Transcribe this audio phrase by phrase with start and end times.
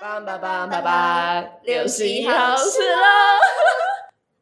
[0.00, 3.02] 棒棒棒棒棒，六十一号是喽！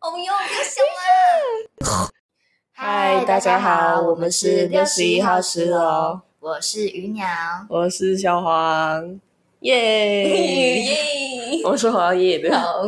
[0.01, 2.11] 哦哟，又笑了。
[2.77, 7.27] 嗨，大家好，我们是六十一号是喽，我是鱼鸟，
[7.71, 9.19] 我是小黄，
[9.61, 10.29] 耶！
[10.85, 11.63] 耶！
[11.65, 12.83] 我是黄叶的，好，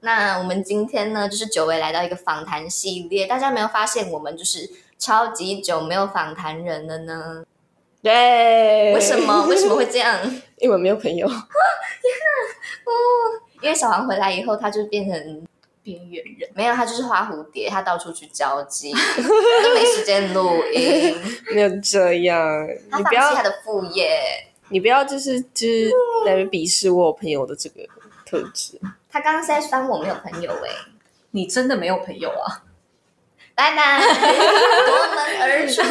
[0.00, 7.44] 那我们今天呢，就是久违来到一个访谈系列，大家有没有发现我们就是超级久没有访谈人了呢？
[8.02, 8.92] 对。
[8.92, 9.46] 为什么？
[9.46, 10.18] 为什么会这样？
[10.62, 11.28] 因为没有朋友。
[13.60, 15.46] 因为小黄回来以后，他就变成
[15.82, 21.14] 边缘人，没有，他就是花蝴蝶，他到处去交际， 都没时间录音，
[21.54, 24.18] 没有这样，他你不要放弃他，的副业。
[24.68, 25.90] 你不要就是就是
[26.24, 27.82] 在那鄙视我有朋友的这个
[28.24, 28.80] 特质。
[29.10, 30.70] 他刚刚是在酸我没有朋友哎、
[31.32, 32.62] 你真的没有朋友啊？
[33.54, 35.82] 拜拜，夺门而出，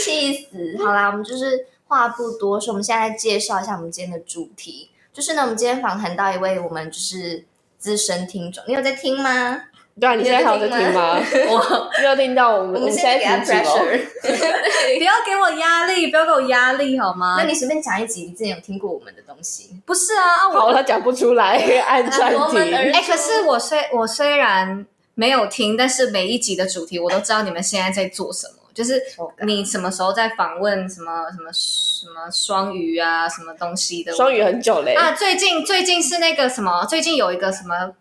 [0.00, 0.76] 气死！
[0.84, 7.44] 好啦，我们就是话不多说，我们现在介绍一下我们今天的主题，就是呢，我们今天访谈到一位我们就是
[7.78, 9.62] 资深听众，你有在听吗？
[10.00, 11.14] 对啊，你现在还有在听吗？
[11.48, 14.00] 我没有听到我们，我们现现在给他 pressure。
[14.98, 17.36] 不要给我压力，不要给我压力好吗？
[17.38, 19.70] 那你随便讲一集，你之前有听过我们的东西？
[19.86, 22.74] 不是啊啊好，我他讲不出来， 按暂停。
[22.92, 28.63] 哎、可是我虽我虽然没有听，但是每一集的主题我都知道你们现在在做什么。
[28.74, 29.00] 就是
[29.46, 34.12] 你什么时候在访问什么什么什么双鱼啊，什么东西的？
[34.12, 37.92] 双鱼很久嘞，啊，最近最近是那个什么，最近有一个什么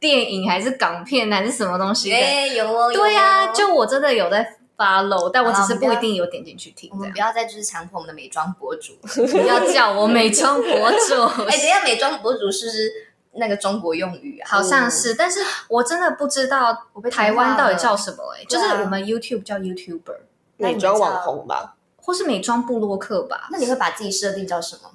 [0.00, 2.16] 电影还是港片还是什么东西的？
[2.16, 7.12] 哎、有哦，有哦对呀、就我真的有在 follow，但我只是不一定有点进去听我们。
[7.12, 8.92] 不要再就是强迫我们的美妆博主。
[9.26, 12.92] 不要叫我美妆博主， 哎、等一下，美妆博主是不是
[13.36, 14.48] 那个中国用语啊？
[14.48, 20.18] 好像是，但是我真的不知道台湾到底叫什么哎、就是我们 YouTube 叫 YouTuber，
[20.56, 21.76] 美妆网红吧？
[21.96, 23.48] 或是美妆部落客吧。
[23.50, 24.90] 那你会把自己设定叫什么？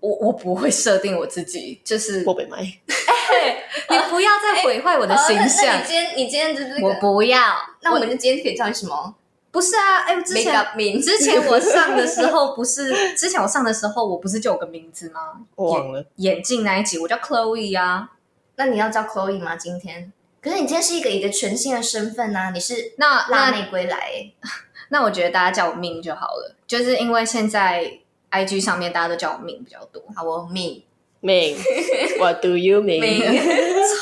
[0.00, 7.40] 我我不会设定我自己，就是波北麦， 你不要再毁坏我的形象你，今天你今天就是这个我不要。
[7.80, 9.14] 那我们就今天可以叫你什么
[9.54, 15.20] 不是啊，哎、之前之前我上的时候不是， 之前我上的时候我不是就有个名字吗？
[15.54, 16.04] 我忘了。
[16.16, 18.10] 眼镜那一集我叫 Chloe 啊。
[18.56, 19.54] 那你要叫 Chloe 吗？
[19.54, 20.12] 今天？
[20.42, 24.34] 可是你今天是一个一个全新的身份呐、你是那那辣妹归来欸，
[24.90, 28.00] 那我觉得大家叫我命就好了，就是因为现在
[28.32, 30.82] IG 上面大家都叫我命比较多，好哦，me。
[31.22, 31.56] Ming,
[32.20, 33.00] what do you mean？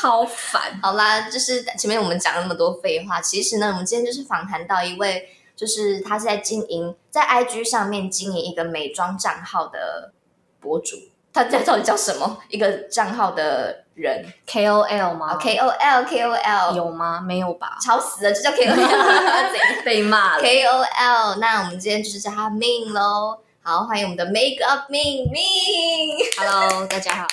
[0.01, 0.77] 超烦。
[0.81, 10.11] 好啦，就是前面我们讲那么多废话，其实呢，我们今天就是访谈到一位，就是他是在经营在 IG 上面经营一个美妆账号的
[10.59, 10.97] 博主，
[11.31, 12.39] 他叫到底叫什么？
[12.49, 17.21] 一个账号的人 KOL 吗、啊，KOL KOL 有吗？
[17.21, 17.77] 没有吧？
[17.83, 20.43] 吵死了，就叫 KOL， 被骂了。
[20.43, 23.39] KOL，那我们今天就是叫他 Min 喽。
[23.61, 26.35] 好，欢迎我们的 Make Up Min Min。
[26.37, 27.27] Hello，大家好，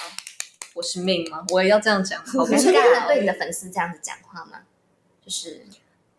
[0.75, 1.45] 我是命吗？
[1.49, 3.05] 我也要这样讲，好是尬、哦。
[3.09, 4.59] 对你的粉丝这样子讲话吗？
[5.25, 5.67] 就是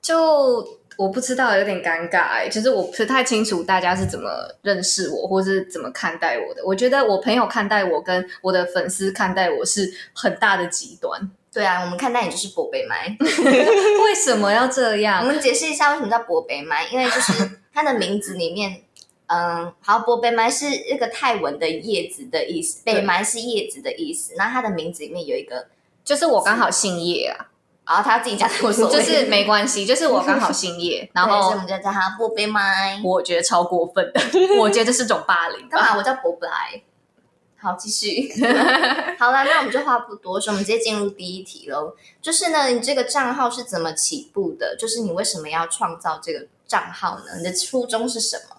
[0.01, 4.29] 就我不知道，有点尴尬哎、就是我不太清楚大家是怎么
[4.61, 6.61] 认识我，或是怎么看待我的。
[6.65, 11.31] 我觉得我朋友看待我跟我的粉丝看待我是很大的极端。
[11.53, 13.13] 对啊，我们看待你就是博北麦。
[13.19, 15.33] 为什么要这样我样？
[15.33, 17.33] 们解释一下为什么叫博北麦，因为就是
[17.73, 18.81] 它的名字里面，
[19.27, 25.67] 嗯，好，博北麦是一个泰文的叶子的意思，对北麦是叶子的意思，然后它的名字里面有一个，
[26.05, 27.50] 就是我刚好姓叶啊，
[27.91, 28.71] 然后他自己讲就
[29.01, 33.01] 是没关系，就是我刚好姓叶， 然后我后们就叫他博贝麦。
[33.03, 34.21] 我觉得超过分的，
[34.57, 35.77] 我觉得这是种霸凌吧。
[35.77, 35.97] 干嘛？
[35.97, 36.81] 我叫博贝莱。
[37.57, 38.31] 好，继续。
[39.19, 41.93] 好了，那我们就话不多说，我们直接进入第一题喽。
[42.21, 44.77] 就是呢，你这个账号是怎么起步的？
[44.79, 47.37] 就是你为什么要创造这个账号呢？
[47.39, 48.55] 你的初衷是什么？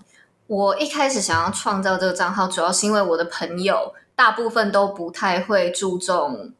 [0.46, 6.52] 我一开始想要创造这个账号，主要是因为我的朋友大部分都不太会注重，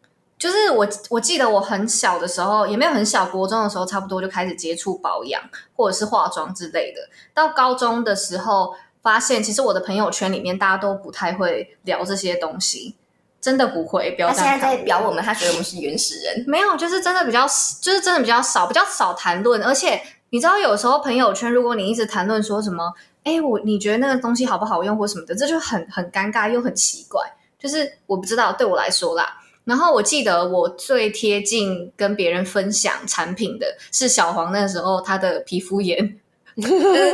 [0.43, 5.41] 就是我我记得我很小的时候，也没有很小，国中的时候差不多就开始接触保养
[5.77, 7.01] 或者是化妆之类的。
[7.33, 12.97] 到高中的时候，发现其实我的朋友圈里面大家都不太会聊这些东西，
[13.41, 14.11] 真的不会。
[14.17, 16.45] 不要他现在在表我们，他觉得我们是原始人。
[16.49, 17.47] 没有，就是真的比较，
[17.81, 19.63] 就是真的比较少，比较少谈论。
[19.63, 27.23] 而且你知道，有时候朋友圈，如果你一直谈论说什么，哎，我你觉得那个东西好不好用或什么的，这就很很尴尬又很奇怪。
[27.61, 29.39] 就是我不知道，对我来说啦。
[29.65, 36.19] 然后我记得我最贴近跟别人分享产品的是小黄那时候他的皮肤炎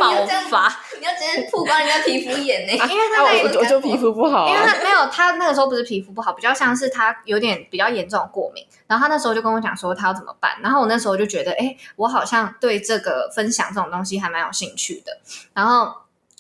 [0.01, 0.69] 爆发，
[0.99, 4.67] 你要直接曝光人家皮肤炎呢、因为他啊，那我我就皮肤不好因为啊。
[4.67, 8.67] 他没有，他那个时候不是皮肤不好，比较像是他有点比较严重的过敏。
[8.89, 15.17] 然后他那时候就跟我讲说他要怎么办，然后我那时候就觉得，哎，我好像对这个分享这种东西还蛮有兴趣的。
[15.55, 15.93] 然后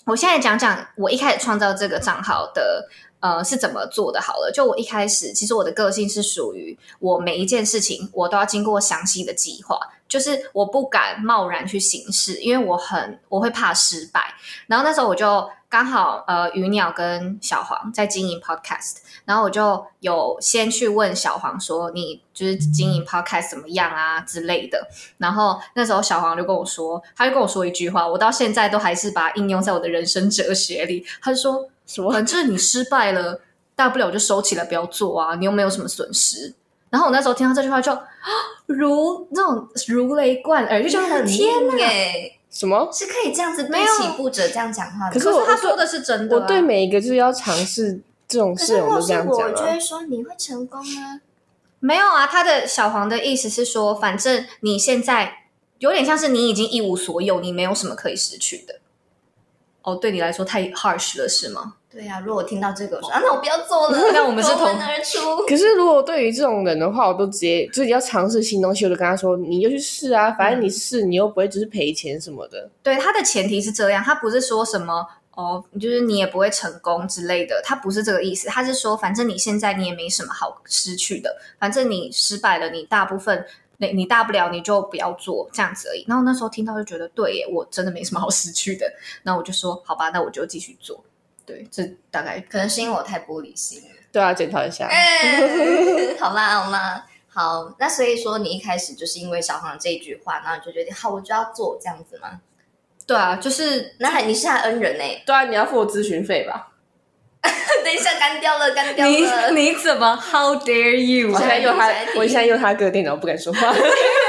[0.05, 2.89] 我现在讲讲我一开始创造这个账号的
[3.21, 4.51] 呃是怎么做的好了。
[4.53, 9.79] 就我一开始，其实我的个性是属于我每一件事情我都要经过详细的计划，
[10.09, 14.35] 就是我不敢贸然去行事，因为我很我会怕失败。
[14.67, 24.89] 然后那时候我就刚好呃鱼鸟跟小黄在经营 podcast，然后我就有先去问小黄说你就是经营 podcast 怎么样啊之类的。
[25.19, 31.05] 然后那时候小黄就跟我说，他就跟我说一句话，我到现在都还是把它应用在我的人生哲学里。
[31.21, 31.69] 他就说。
[31.89, 32.13] 什么？
[32.13, 33.41] 反正你失败了，
[33.75, 36.55] 大不了就收起来不要做啊，你又没有什么损失。
[36.91, 37.99] 然后我那时候听到这句话就
[38.67, 41.85] 如那种如雷贯耳，就觉得很天哪！
[41.85, 42.89] 哎，什么？
[42.93, 45.13] 是可以这样子没有起步者这样讲话的。
[45.13, 49.53] 可是我他说的是真的、啊，我对每一个就是要尝试这种事，我都这样讲啊。
[49.53, 51.21] 就会说你会成功啊。
[51.81, 52.27] 没有啊。
[52.27, 55.45] 他的小黄的意思是说，反正你现在
[55.79, 58.81] 有点像是你已经一无所有，你没有什么可以失去的。
[59.83, 61.75] 哦，对你来说太 harsh 了，是吗？
[61.91, 63.99] 对呀、如果我听到这个，我说啊，那我不要做了。
[64.13, 65.19] 那我们是同夺门而出。
[65.49, 72.69] 可是如果对于这种人的话，我都直接自己要尝试新东西，我就跟他说，你就去试啊，反正你试，你又不会只是赔钱什么的。
[72.83, 83.47] 对，他的前提是这样，他不是说什么哦，就是你也不会成功之类的，他不是这个意思，他是说，反正你现在你也没什么好失去的，反正你失败了，你大部分
[83.79, 86.05] 你你大不了你就不要做这样子而已。
[86.07, 88.93] 然后那时候听到就觉得，对耶，我真的没什么好失去的，
[89.23, 91.03] 那我就说，好吧，那我就继续做。
[91.49, 93.89] 对，这大概可能是因为我太玻璃心了。
[94.13, 94.87] 对啊，检讨一下。
[94.87, 95.41] 哎，
[96.21, 102.41] 好啦好啦，好，那所以说你一开始就是因为小黄这一句话，然后你就决定好，我就要做这样子吗？
[103.07, 106.75] 对啊，就是那还你是他恩人呢、对啊，你要付我咨询费吧？
[107.83, 109.51] 等一下干掉了，干掉了。
[109.53, 111.33] 你怎么 How dare you？
[111.33, 113.75] 我现在用他下一，题我现在用他哥的电脑，不敢说话。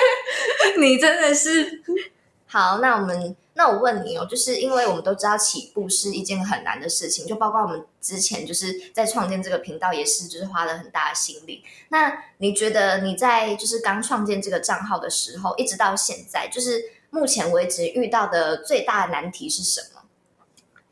[0.80, 1.82] 你真的是
[2.46, 11.62] 好，那我们那我问你哦，就是因为我们都知道起步是一件很难的事情，就包括我们之前就是在创建这个频道，也是就是花了很大的心力。
[11.90, 20.04] 那你觉得你在就是刚创建这个账号的时候，一直到现在，就是目前为止遇到的最大的难题是什么？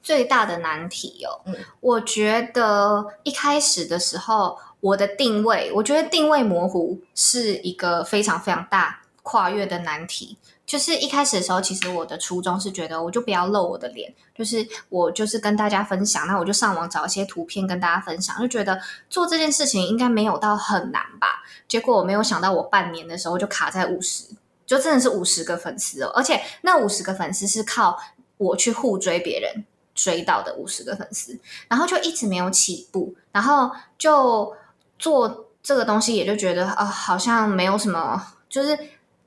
[0.03, 1.39] 最大的难题哦。
[1.45, 10.37] 嗯我觉得一开始的时候，我的定位，我觉得定位模糊是一个非常非常大跨越的难题。
[10.67, 18.79] 就是一开始的时候，其实我的初衷是觉得，我就不要露我的脸，就是我就是跟大家分享，那我就上网找一些图片跟大家分享，就觉得
[19.09, 21.41] 做这件事情应该没有到很难吧。
[21.69, 24.25] 结果我没有想到，我半年的时候就卡在五十，
[24.65, 27.97] 就真的是五十个粉丝哦，而且那五十个粉丝是靠
[28.35, 29.63] 我去互追别人
[29.95, 34.53] 追到的五十个粉丝，然后就一直没有起步，然后就
[34.99, 38.77] 做这个东西，也就觉得啊、好像没有什么，就是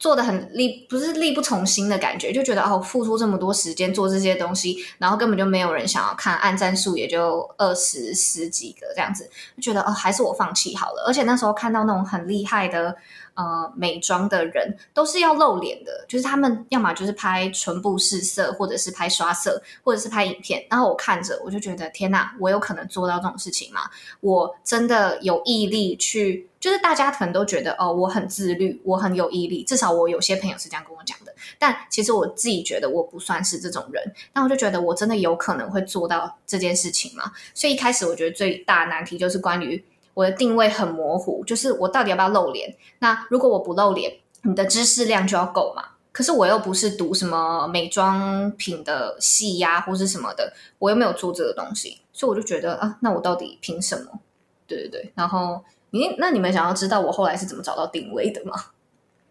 [0.01, 11.05] 做的很力，不是力不从心的感觉，就觉得哦，付出这么多时间做这些东西，然后根本就没有人想要看，按赞数也就二十十几个这样子，就觉得哦，还是我放弃好了。
[11.07, 12.97] 而且那时候看到那种很厉害的
[13.41, 20.67] 呃美妆的人，都是要露脸的，就是他们要么就是拍唇部试色，或者是拍刷色，或者是拍影片。
[20.69, 23.81] 然后我看着，我就觉得天哪，我有可能做到这种事情吗？
[24.21, 31.35] 我真的有毅力去，就是大家可能都觉得哦，我很自律，我很有毅力，至少我有些朋友是这样跟我讲的。
[31.59, 37.33] 但其实我自己觉得我不算是这种人，但我就觉得我真的有可能会做到这件事情嘛。
[37.55, 39.83] 所以一开始我觉得最大的难题就是关于
[40.15, 42.77] 我的定位很模糊，就是我到底要不要露脸？
[42.99, 45.85] 那如果我不露脸，你的知识量就要够嘛。
[46.13, 54.19] 可是我又不是读什么美妆品的系呀、或是什么的，我又没有做这个东西，所以我就觉得啊，那我到底凭什么？
[54.67, 58.55] 对对对，然后你那你们想要知道我后来是怎么找到定位的吗？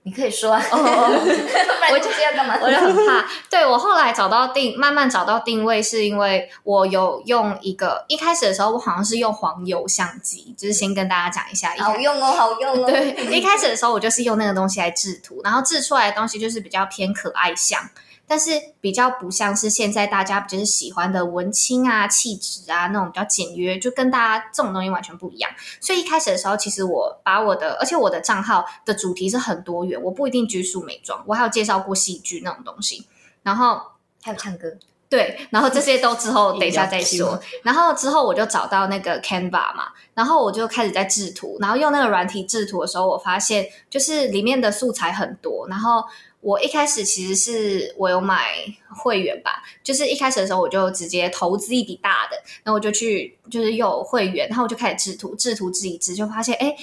[0.04, 2.58] 你可以说啊，哦 不然这些要干嘛？
[2.62, 3.26] 我就很怕。
[3.50, 12.86] 对我后来找到定，慢慢找到定位，是因为我有用一个一开始的时候，我好像是用黄油相机，就是先跟大家讲一下，好用哦，好用哦。
[12.90, 17.82] 对，一开始的时候我就是用那个东西来制图，然后制出来的东西就是比较偏可爱像，
[18.30, 25.52] 但是比较不像是现在大家就是喜欢的文青啊、气质啊那种比较简约，就跟大家这种东西完全不一样。
[25.82, 33.06] 所以一开始的时候，其实我把我的，而且我的账号的主题是很多元，我不一定拘束美妆，我还有介绍过戏剧那种东西，
[33.44, 33.82] 然后。
[34.22, 34.68] 还有唱歌，
[35.08, 37.40] 对，然后这些都之后 等一下再说。
[37.64, 45.66] 然后之后我就找到那个 Canva 嘛，然后我就开始在制图，然后用那个软体制图的时候，我发现就是里面的素材很多。
[45.70, 46.04] 然后
[46.42, 48.48] 我一开始其实是我有买
[48.90, 56.76] 会员吧，就是一开始的时候我就直接投资一笔大的，然后我就去就是有会员，然后我就开始制图，制图自己制，就发现哎。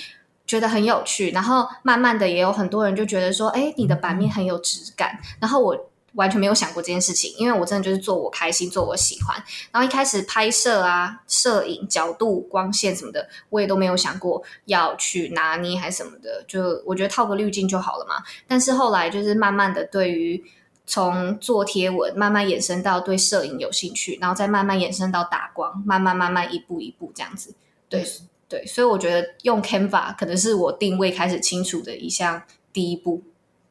[0.49, 5.77] 觉得很有趣，然后慢慢的也有很多人就觉得说，哎，你的版面很有质感，然后我
[6.17, 9.37] 完全没有想过这件事情，因为我真的就是做我开心，做我喜欢。
[9.71, 18.17] 然后一开始拍摄啊、摄影角度、光线什么的，我也都没有想过要去拿捏还是什么的，就我觉得套个滤镜就好了嘛。
[18.49, 20.43] 但是后来就是慢慢的对于
[20.87, 27.55] 从做贴文慢慢延伸到对摄影有兴趣，然后再慢慢延伸到打光，慢慢慢慢一步一步这样子。
[27.89, 28.05] 对、
[28.49, 32.43] 对，所以我觉得用 Canva 可能是我定位开始清楚的一项
[32.73, 33.23] 第一步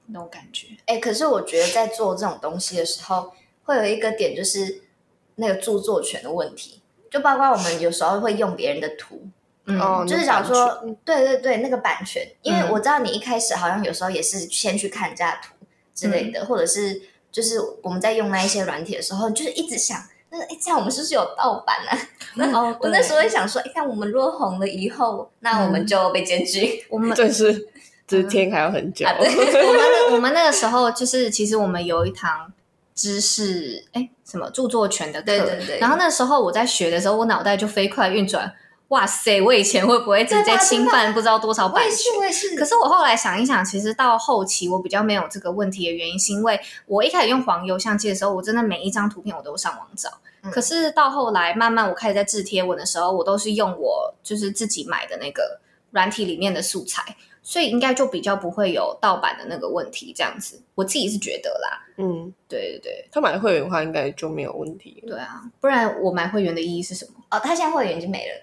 [0.08, 0.68] 那种感觉。
[0.86, 3.32] 哎、可是我觉得在做这种东西的时候，
[3.64, 4.82] 会有一个点就是
[5.36, 9.28] 那个著作权的问题，就包括我们有时候会用别人的图，
[9.66, 19.98] 嗯，哦就是假如说，对对对，那个版权，因为嗯我知道你一开始好像有时候也是先去看人家的图之类的，或者是就是我们在用那一些软体的时候，就是一直想，
[20.30, 21.98] 那哎，这样我们是不是有盗版啊？
[22.54, 26.86] 哦，我那时候会想说，哎，看我们如果红了以后，那我们就被检举。
[26.90, 27.70] 我们这是
[28.08, 29.06] 这天还要很久。
[29.06, 32.52] 啊 我们那我们那个时候就是，其实我们有一堂
[32.94, 38.54] 知识，哎，什么著作权的课，对对对然后那时候我在学的时候，我脑袋就飞快运转，
[38.90, 42.46] 哇塞，我以前会不会直接侵犯不知道多少版权我也是，？
[42.46, 42.56] 我也是。
[42.56, 50.10] 可是我后来想一想，其实到后期我比较没有这个问题的原因，是因为我一开始用黄油相机的时候，我真的每一张图片我都上网找。
[50.44, 55.60] 嗯可是到后来，慢慢我开始在制贴文的时候，我都是用我就是自己买的那个
[55.90, 60.12] 软体里面的素材，所以应该就比较不会有盗版的那个问题。
[60.14, 61.86] 这样子，我自己是觉得啦。
[61.98, 65.16] 嗯，对对对他买会员的话，应该就没有问题了。
[65.16, 67.12] 对啊，不然我买会员的意义是什么？
[67.30, 68.42] 哦，他现在会员已经没了。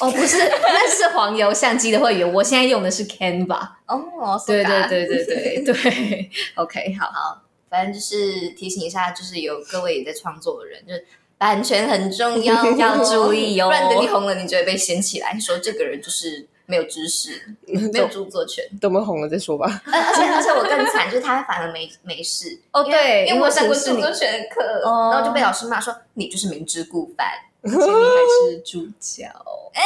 [0.00, 3.68] 哦，不是，那是黄油相机的会员，我现在用的是 Canva。
[3.86, 7.06] 哦，对 so 对 god 对对对对，OK，好。
[7.06, 11.04] 好，反正就是提醒一下，就是有各位也在创作的人，就是
[11.38, 17.30] 版权很重要哦， 要注意哦不然等你红了，你就会被掀起来，说这个人就是没有知识，
[17.92, 18.62] 没有著作权。
[18.78, 19.82] 等我们红了再说吧。
[19.86, 27.26] 而而且而且我更惨，就是他反而没没事哦对因为我上过著作权的课，哦然后就被老师骂说你就是明知故犯。
[27.60, 29.24] 而且你还是主角。
[29.74, 29.82] 哎，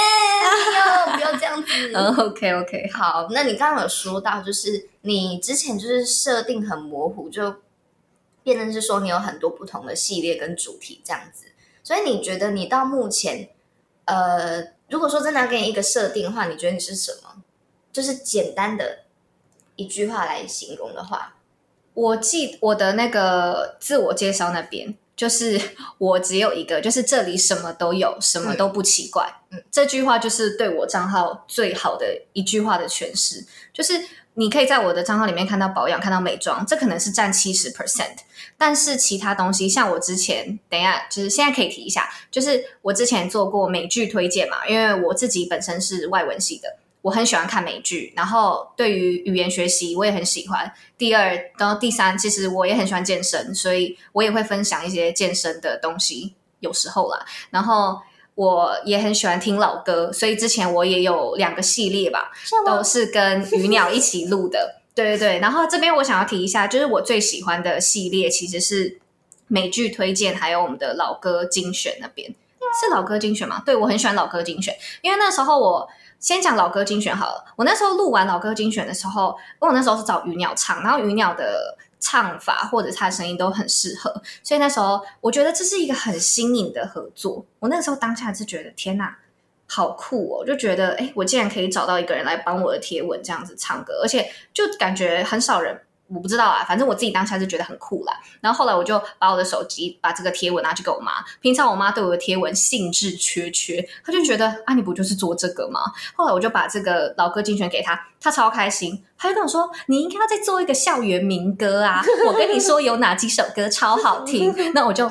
[0.67, 1.69] 不要不要这样子。
[1.95, 7.57] 嗯，OK OK，好，那你刚刚有说到，就是你之前就是设定很模糊，就
[8.43, 11.47] 变成是说你有很多不同的系列跟主题这样子。
[11.83, 13.49] 所以你觉得你到目前，
[14.05, 14.63] 呃，
[14.93, 17.43] 如果说真的要给你一个设定的话，你觉得你是什么？
[17.91, 19.01] 就是简单的
[19.77, 21.37] 一句话来形容的话，
[21.95, 25.59] 我记我的那个自我介绍那边，就是
[25.97, 29.41] 我只有一个，就是这里什么都有，什么都不奇怪。
[29.51, 33.95] 嗯这句话就是对我账号最好的一句话的诠释，就是
[34.35, 38.17] 你可以在我的账号里面看到保养，看到美妆，这可能是占七十 percent，
[38.57, 46.77] 但是其他东西，像我之前，等一下，就是现在可以提一下，就是我之前做过美剧推荐嘛，因为我自己本身是外文系的。
[47.03, 50.73] 我很喜欢看美剧，然后对于语言学习我也很喜欢。
[50.97, 57.27] 第二，然后第三，其实我也很喜欢健身，所以我也会分享一些健身的东西，有时候啦。
[57.51, 58.01] 然后
[58.35, 62.31] 我也很喜欢听老歌，所以之前我也有两个系列吧，
[62.67, 64.77] 都是跟鱼鸟一起录的。
[64.95, 68.99] 对对对，然后这边我想要提一下，就是我最喜欢的系列其实是
[69.49, 72.35] 美剧推荐，还有我们的老歌精选那边
[72.81, 73.63] 是老歌精选吗？
[73.65, 75.89] 对我很喜欢老歌精选，因为那时候我
[76.21, 77.45] 先讲老歌精选好了。
[77.57, 87.47] 我那时候录完老歌精选的时候，因为我那时候是找鱼鸟唱，然后鱼鸟的唱法或者他的声音都很适合，所以那时候我觉得这是一个很新颖的合作。
[87.61, 89.17] 我那个时候当下是觉得天哪，
[89.69, 90.45] 好酷哦！
[90.45, 95.81] 就觉得哎，我竟然可以找到一个人来帮我的贴文这样子唱歌，而且就感觉很少人。
[96.15, 98.13] 我不知道啊，反正我自己当下是觉得很酷啦。
[98.41, 101.13] 然后后来我就把我的手机把这个贴文拿去给我妈。
[101.41, 105.81] 平常我妈对我的贴文兴致缺缺，她就觉得啊，你不就是做这个吗？
[106.15, 112.03] 后来我就把这个老歌精选给她，她超开心，她就跟我说：“你应该要再做一个校园民歌啊！
[112.27, 114.55] 我跟你说有哪几首歌超好听。
[114.75, 115.09] ”那我就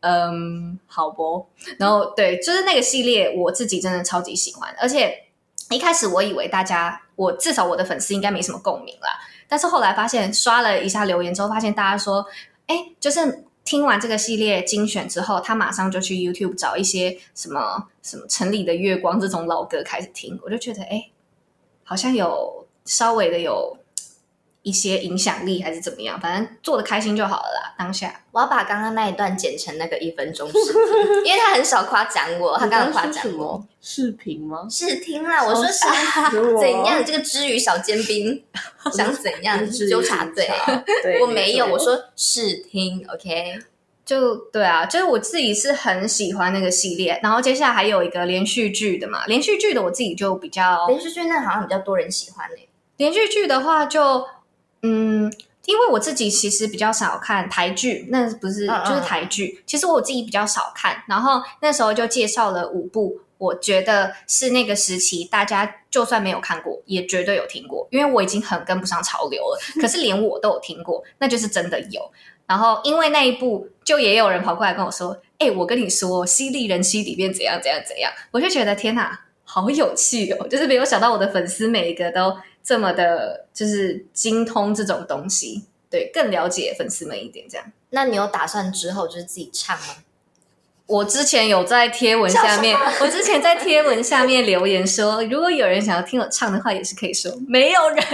[0.00, 1.46] 嗯，好不。
[1.78, 5.14] 然后对，就是那个系列，我自己真的超级喜欢，而且
[5.70, 9.20] 一开始我以为大家，我至少我的粉丝应该没什么共鸣啦。
[9.52, 12.24] 但是后来发现，刷了一下留言之后，发现大家说，
[12.68, 21.10] 哎，就是听完这个系列精选之后，他马上就去 YouTube 找一些什么什么《城里的月光》这种老歌开始听，我就觉得，哎，
[21.84, 23.76] 好像有稍微的有
[24.62, 27.74] 一些影响力，还是怎么样，反正做的开心就好了啦。
[27.76, 33.64] 当下我要把刚刚那一段剪成那个一分钟视频， 因为他很少夸奖我，他刚刚夸奖我。
[33.80, 34.66] 视频吗？
[34.70, 35.86] 试听啦，我说是死
[36.38, 37.04] 我怎样？
[37.04, 38.40] 这个知语小尖兵
[38.94, 39.58] 想怎样？
[39.90, 40.48] 纠察队，
[41.02, 43.58] 对我没有，我说试听，OK。
[44.04, 54.26] 就对啊，就是我自己是很喜欢那个系列，然后接下来还有一个连续剧的嘛，连续剧的我自己就比较连续剧那好像比较多人喜欢欸诶、连续剧的话就，
[54.82, 55.32] 嗯，
[55.64, 59.62] 因为我自己其实比较少看台剧，那不是就是台剧。
[59.66, 69.58] 其实我自己比较少看，然后那时候就介绍了五部，我觉得是那个时期大家就算没有看过，也绝对有听过，因为我已经很跟不上潮流了。
[69.80, 72.10] 可是连我都有听过，那就是真的有。
[72.44, 80.46] 然后因为那一部，就也有人跑过来跟我说：“哎、我跟你说，《犀利人妻》里面怎样怎样怎样。”我就觉得天哪，好有趣哦！
[80.48, 87.66] 就是没有想到我的粉丝每一个都这么的，就是精通这种东西，对，更了解粉丝们一点这样。
[87.90, 89.96] 那你有打算之后就是自己唱吗？
[90.86, 97.32] 我之前有在贴文下面，我之前在贴文下面留言说，如果有人想要听我唱的话，也是可以说。
[97.48, 98.04] 没有人，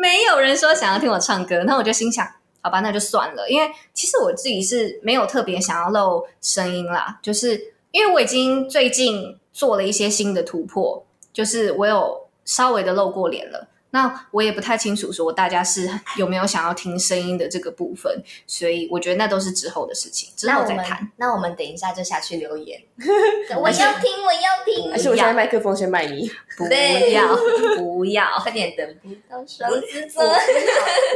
[0.00, 2.26] 没有人说想要听我唱歌，那我就心想，
[2.62, 3.48] 好吧，那就算了。
[3.50, 13.68] 因为其实我自己是没有特别想要露声音啦，就是因为我已经最近做了一些新的突破，就是我有稍微的露过脸了。
[13.90, 15.88] 那我也不太清楚说大家是
[16.18, 21.10] 有没有想要听声音的这个部分，所以我觉得那都是之后的事情，之后再谈。
[21.16, 22.78] 那我们等一下就下去留言。
[23.58, 24.92] 我要听，我要听。
[24.92, 26.64] 而且我现在麦克风先卖你，不
[27.10, 27.34] 要
[27.78, 30.22] 不要， 快点等不到双子座。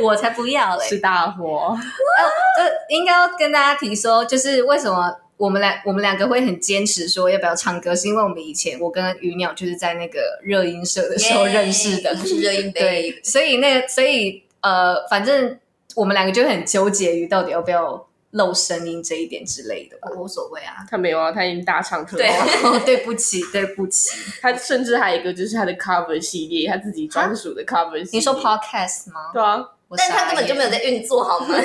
[0.03, 0.85] 我才不要嘞！
[0.87, 1.77] 是大火。
[2.59, 12.81] 呃，应该要跟大家提说，就是为什么我们两我们两个会很坚持说要不要唱歌，是因为我们以前我跟鱼鸟就是在那个热音社的时候认识的 耶是热音杯。
[12.81, 15.59] 对，所以那个所以呃，反正
[15.97, 20.09] 我们两个就很纠结于到底要不要露声音这一点之类的吧。
[20.15, 20.77] 我无所谓啊。
[20.89, 22.73] 他没有啊，他已经大唱特对唱。
[22.73, 24.17] 哦，对不起，对不起。
[24.41, 28.11] 他甚至还有一个就是他的 cover 系列，他自己专属的 cover 系列。
[28.13, 29.31] 你说 podcast 吗？
[29.33, 29.57] 对啊，
[29.89, 30.71] 我但他根本就没有。
[30.71, 31.57] 在运作，好吗？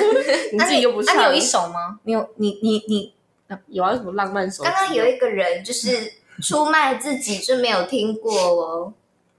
[0.52, 1.08] 你自己又不是。
[1.10, 2.00] 啊，你有一首吗？
[2.02, 3.14] 你有你你你
[3.68, 3.94] 有啊？
[3.94, 4.70] 什么浪漫手机？
[4.70, 6.12] 刚刚有一个人就是
[6.42, 8.92] 出卖自己，就没有听过哦，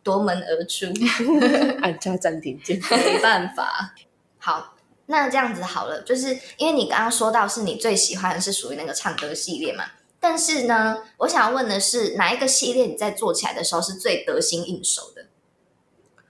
[0.04, 0.88] 夺门而出。
[1.82, 2.80] 按下暂停键。
[2.90, 3.94] 没办法。
[4.38, 4.76] 好，
[5.06, 9.86] 那这样子好了，就是因为你刚刚说到是你最喜欢的是属于那个唱歌系列嘛，
[10.20, 15.26] 但是呢，我想要问的是哪一个系列你在做起来的时候是最得心应手的？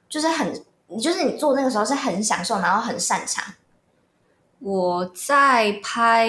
[0.09, 3.54] 就是很，你就是你做那个时候是很享受，然后很擅长。
[4.60, 6.27] 我在拍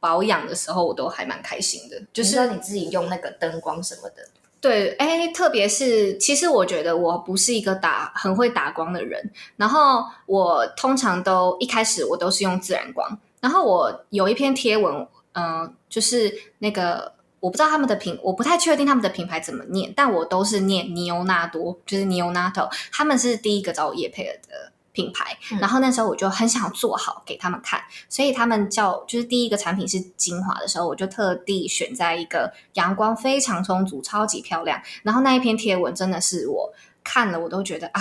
[0.00, 4.22] 保养的时候，我都还蛮开心的，就就是你自己用那个灯光什么的，
[4.60, 27.78] 对，哎，特别是其实我觉得我不是一个打很会打光的人，然后我通常都一开始我都是用自然光，然后我有一篇贴文，嗯、就是那个我不知道他们的品，我不太确定他们的品牌怎么念，但我都是念尼欧纳多，就是 Neonato，他们是第一个找我叶配的品牌，嗯然后那时候我就很想做好给他们看，
[28.08, 34.80] 所以他们叫就是第一个产品是精华的时候，我就特地选在一个阳光非常充足、超级漂亮。
[35.02, 36.72] 然后那一篇贴文真的是我
[37.04, 38.00] 看了，我都觉得啊，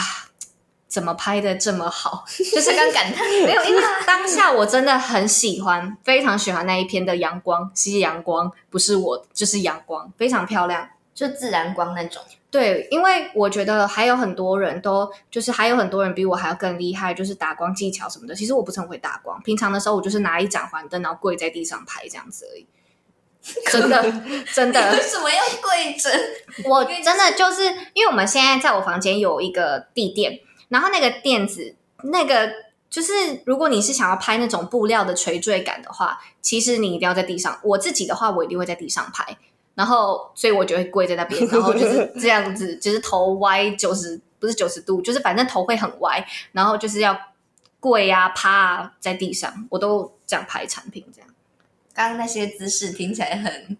[0.88, 2.24] 怎么拍的这么好？
[2.32, 10.88] 就是刚感叹，没有，因为当下我真的很喜欢，非常喜欢那一篇的阳光，吸阳光，不是我，就是阳光，非常漂亮。
[11.14, 12.22] 就自然光那种。
[12.58, 18.34] 对，因为我觉得还有很多人都就是还有很多人比我还要更厉害，就是打光技巧什么的。
[18.34, 22.66] 其实我不是很会打光，平常的时候我就是拿一盏环灯，然后跪在地上拍这样子而已。
[23.70, 24.02] 真的，
[24.54, 26.10] 真的，为什么要跪着？
[26.70, 30.40] 我真的就是因为我们现在在我房间有一个地垫，
[30.70, 32.50] 然后那个垫子那个
[32.90, 37.60] 就是如果你是想要拍那种布料的垂坠感的话，其实你一定要在地上。
[37.64, 39.38] 我自己的话，我一定会在地上拍，
[39.76, 47.16] 然后所以我就会跪在那边， 然后就是这样子，就是头歪九十不是九十度，就是反正头会很歪，然后就是要
[47.80, 51.30] 跪啊趴啊在地上，我都这样拍产品这样。
[51.94, 53.78] 刚刚那些姿势听起来很。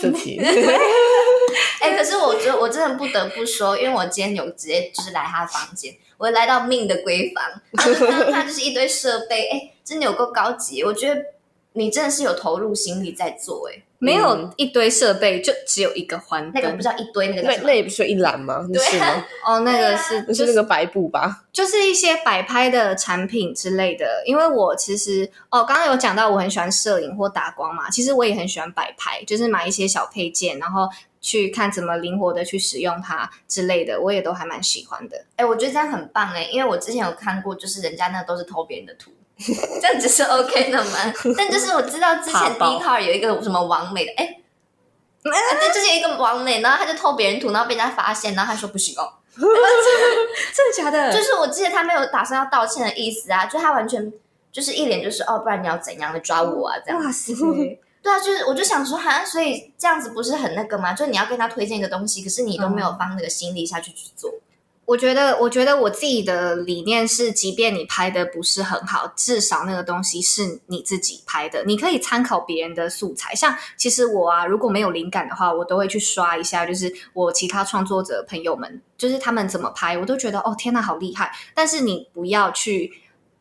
[0.00, 0.40] 这题
[1.82, 7.92] 哎、可是我觉得我真的不得不说，因为我今天有直接就是来他房间，我来到命的闺房，然后
[8.24, 10.82] 就他就是一堆设备，哎、真的有够高级。
[10.82, 11.22] 我觉得
[11.74, 16.52] 你真的是有投入心力在做、哎，没有嗯一堆设备，就只有一个环灯。
[16.54, 18.64] 那个不叫一堆，那个叫那么那也不是有一栏吗？
[18.72, 19.26] 那是吗？
[19.44, 21.44] 哦，那个是那是那个白布吧？
[21.52, 24.22] 就是一些摆拍的产品之类的。
[24.24, 30.88] 因为我其实哦，刚刚有讲到我很喜欢摄影或打光嘛，其实我也很喜欢摆拍，就是买一些小配件，然后
[31.20, 35.24] 去看怎么灵活的去使用它之类的，我也都还蛮喜欢的。
[35.34, 39.10] 哎、我觉得这样很棒哎、因为我之前有看过，就是人家那都是偷别人的图，
[39.80, 41.14] 这样子是 OK 的吗？
[41.36, 54.12] 但就是我知道之前怕 d 爆 c a r 有一个什么完美的，哎、啊对，就是一个完美，然后他就偷别人图，然后被人家发现，然后他说不行哦， 真的假的就是我记得他没有打算要道歉的意思啊，就他完全
[54.50, 57.00] 就是一脸就是哦，不然你要怎样的抓我啊这样。
[57.00, 57.32] 哇塞！
[58.02, 60.92] 对啊，就是我就想说哈，所以这样子不是很那个吗？
[60.92, 64.32] 就你要跟他推荐一个东西，可是你都没有放那个心力下去去做。
[64.88, 73.34] 我觉得，我觉得我自己的理念是，即便你拍的不是很好，至少那个东西是你自己拍的，你可以参考别人的素材。
[73.34, 81.30] 像其实我啊，如果没有灵感的话，我都会去刷一下，就是我其他创作者朋友们，就是他们怎么拍，我都觉得哦，天呐，好厉害！
[81.54, 82.90] 但是你不要去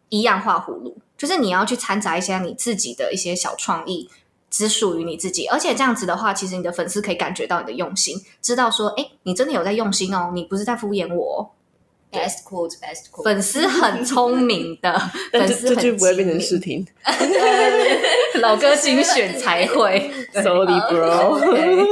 [0.09, 4.09] 一样画葫芦，就是你要去掺杂一些你自己的一些小创意。
[4.49, 11.51] 只属于你自己，而且这样子的话，其实你的粉丝可以感觉到你的用心，知道说，哎，你真的有在用心哦，你不是在敷衍我。
[12.09, 13.23] Best quote，best quote。
[13.23, 14.97] 粉丝很聪明的，
[15.33, 16.87] 粉丝这句不会变成视频。
[18.35, 20.09] 老歌精选才会。
[20.33, 21.85] Sorry, bro。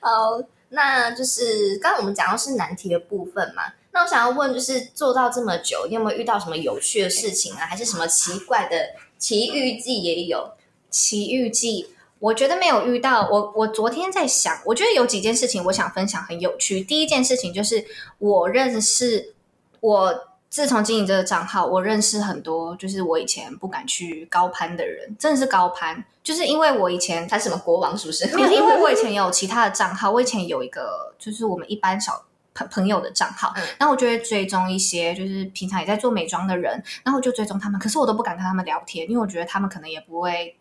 [0.00, 7.66] 好，那就是刚刚我们讲到是难题的部分嘛，那我想要问，就是做到这么久，你有没有遇到什么有趣的事情啊？
[7.66, 8.76] 还是什么奇怪的
[9.18, 10.50] 奇遇记也有？
[10.90, 11.86] 奇遇记，
[12.18, 13.28] 我觉得没有遇到。
[13.30, 16.82] 我我昨天在想，我觉得有几件事情我想分享，很有趣。
[16.82, 17.84] 第一件事情就是
[18.18, 19.34] 我认识
[19.80, 20.14] 我
[20.50, 28.26] 自从经营这个账号，我认识很多就是我以前不敢去高攀的人，真的是高攀，就是因为我以前他什么国王是不是？
[28.36, 40.56] 没有，因为我以前有其他的账号，我以前有一个就是我们一般小朋朋友的账号，然后我就会追踪一些就是平常也在做美妆的人，然后我就追踪他们，可是我都不敢跟他们聊天，因为我觉得他们可能也不会。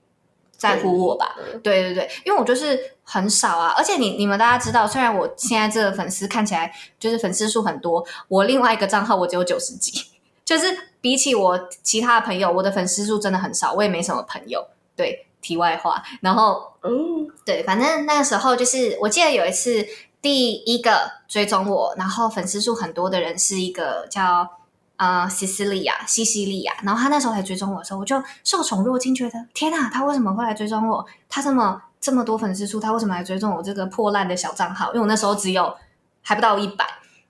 [0.59, 10.05] 在乎我吧，对对对，因为我就是很少啊，而且你你们大家知道，虽然我现在这个粉丝看起来就是粉丝数很多，我另外一个账号我只有九十几，
[10.43, 10.65] 就是
[10.99, 14.67] 比起我其他的朋友，我的粉丝数真的很少，我也没什么朋友。
[14.95, 19.87] 对，题外话，然后嗯，对，反正那个时候就是我记得有一次
[20.21, 24.58] 第一个追踪我，然后粉丝数很多的人是一个叫。
[24.99, 26.73] 啊，西西利亚，西西利亚。
[26.83, 31.05] 然后他那时候来追踪我的时候，我就受宠若惊，觉得天哪，他为什么会来追踪我？
[31.29, 34.87] 他这么这么多粉丝数，他为什么来追踪我这个破烂的小账号？
[34.87, 35.73] 因为我那时候只有
[36.21, 36.85] 还不到一百。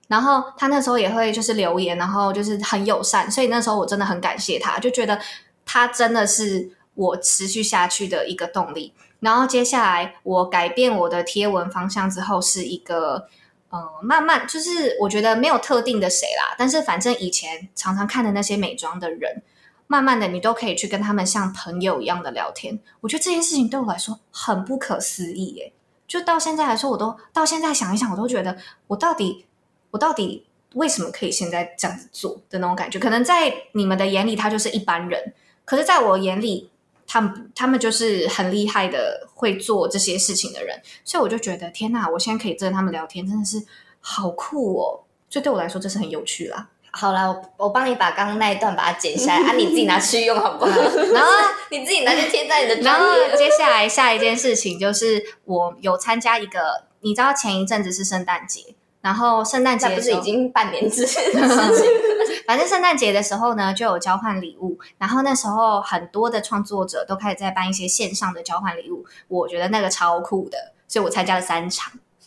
[0.08, 5.20] 然后他那时候也会就是留言，然后就是很友善，所以那时候我真的很感谢他，就觉得
[5.64, 8.92] 他真的是我持续下去的一个动力。
[9.20, 13.28] 然后接下来我改变我的贴文方向之后，是一个。
[13.70, 19.42] 呃，慢慢就是我觉得没有特定的谁啦，但是反正以前常常看的那些美妆的人，
[19.86, 22.80] 慢慢的你都可以去跟他们像朋友一样的聊天。
[23.00, 25.72] 我觉得这件事情对我来说很不可思议耶！
[26.08, 29.46] 就到现在来说，我都到现在想一想，我都觉得我到底
[29.92, 32.98] 我到底为什么可以现在这样子做的那种感觉？
[32.98, 35.32] 可能在你们的眼里他就是一般人，
[35.64, 36.70] 可是在我眼里。
[37.12, 42.08] 他们他们就是很厉害的，会做这些事情的人，所以我就觉得天哪！
[42.08, 43.60] 我现在可以跟他们聊天，真的是
[44.00, 45.00] 好酷哦！
[45.28, 46.68] 所以对我来说，这是很有趣啦。
[46.92, 50.70] 好了，我我帮你把刚刚那一段把它剪下来，啊，你自己拿去用好不好？
[51.12, 51.32] 然后
[51.72, 52.76] 你自己拿去贴在你的。
[52.82, 53.04] 然后
[53.36, 58.76] 接下来下一件事情就是，我有参加一个，你知道前一阵子是圣诞节。
[59.00, 61.86] 然后圣诞节不是已经半年之前的事情，
[62.46, 64.78] 反正圣诞节的时候呢，就有交换礼物。
[64.98, 71.94] 然后那时候很多的创作者都开始在办一些线上的交换礼物，我觉得那个超酷的，所以我参加了三场。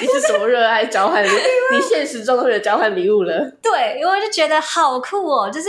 [0.00, 1.32] 你是什么热爱交换礼物？
[1.72, 3.48] 你现实中都有交换礼物了？
[3.62, 5.68] 对，因为我就觉得好酷哦，就是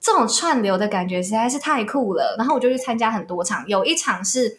[0.00, 2.34] 这种串流的感觉实在是太酷了。
[2.36, 4.58] 然后我就去参加很多场，有一场是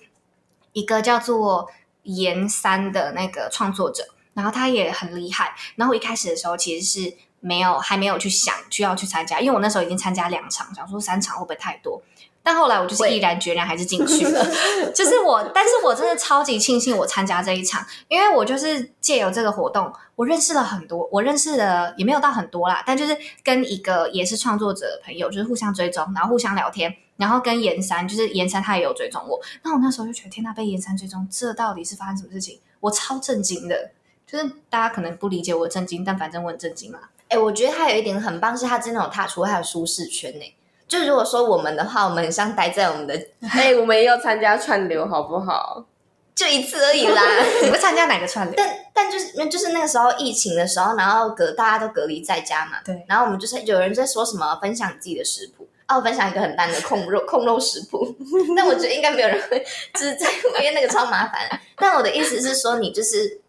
[0.71, 1.67] 一个叫做。
[2.03, 5.53] 研三的那个创作者，然后他也很厉害。
[5.75, 12.01] 然后一开始的时候其实是没有，还没有去想需要去参加，因为我那时候已经参加两场，想说三场会不会太多？
[12.43, 14.43] 但后来我就是毅然决然还是进去了。
[14.95, 26.95] 就是我，但是我真的超级庆幸我参加这一场，因为我就是借由这个活动，我认识了很多，我认识的也没有到很多啦，但就是跟一个也是创作者的朋友，就是互相追踪，然后互相聊天。
[27.21, 29.39] 然后跟严山，就是严山，他也有追踪我。
[29.61, 32.59] 那我那时候就觉得，天呐，被严山追踪，这到底是发生什么事情？
[32.79, 33.91] 我超震惊的。
[34.25, 36.99] 就是大家可能不理解我震惊，但反正我很震惊嘛。
[37.27, 40.55] 哎，我觉得他有一点很棒，是他真的有踏出他的舒适圈呢。
[40.87, 43.13] 就如果说我们的话，我们像待在我们的，
[43.51, 45.85] 哎，我们也要参加串流，好不好？
[46.33, 47.21] 就一次而已啦。
[47.61, 48.55] 你会参加哪个串流？
[48.55, 52.81] 但但就是就是那个时候疫情的时候，然后隔大家都隔离在家嘛。
[52.85, 53.03] 对。
[53.09, 55.67] 然后我们就是有人在说什么分享自己的食谱。
[55.95, 58.15] 我分享一个很烂的控肉控肉食谱，
[58.55, 59.59] 但我觉得应该没有人会
[59.93, 60.27] 就是在
[60.59, 61.59] 因为那个超麻烦。
[61.75, 63.39] 但我的意思是说，你就是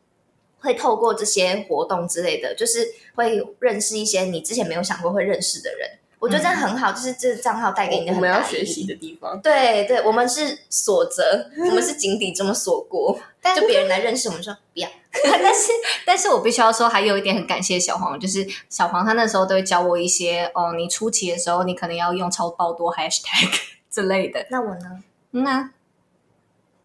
[0.61, 5.91] 会透过这些活动之类的，就是会认识一些你之前没有想过会认识的人。
[6.23, 9.41] 我觉得这样很好，就是这账号带给你的很大学习的地方。
[9.43, 13.19] 对对，我们是锁着，我们是井底这么锁过，
[13.57, 14.89] 就别人来认识我们说不要。
[15.13, 15.73] 但是，
[16.07, 23.53] 但是我必须要说，还有一点很感谢小黄，就是小黄他那时候都会教我一些哦，你初期的时候你可能要用超爆多 hashtag
[23.91, 24.47] 之类的。
[24.49, 25.03] 那我呢？
[25.33, 25.71] 嗯啊，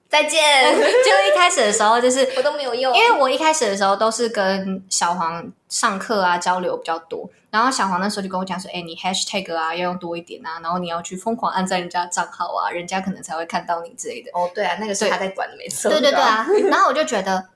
[0.09, 0.41] 再见，
[0.73, 14.31] 就一开始的时候就是我都没有用，因为我一开始的时候都是跟小黄上课啊交流比较多，然后小黄那时候就跟我讲说，哎，你 hashtag 啊要用多一点啊，然后你要去疯狂按在人家账号啊，人家可能才会看到你之类的。
[14.33, 15.89] 哦，对啊，那个是他在管的，没错。
[15.91, 17.49] 对对对啊， 然后我就觉得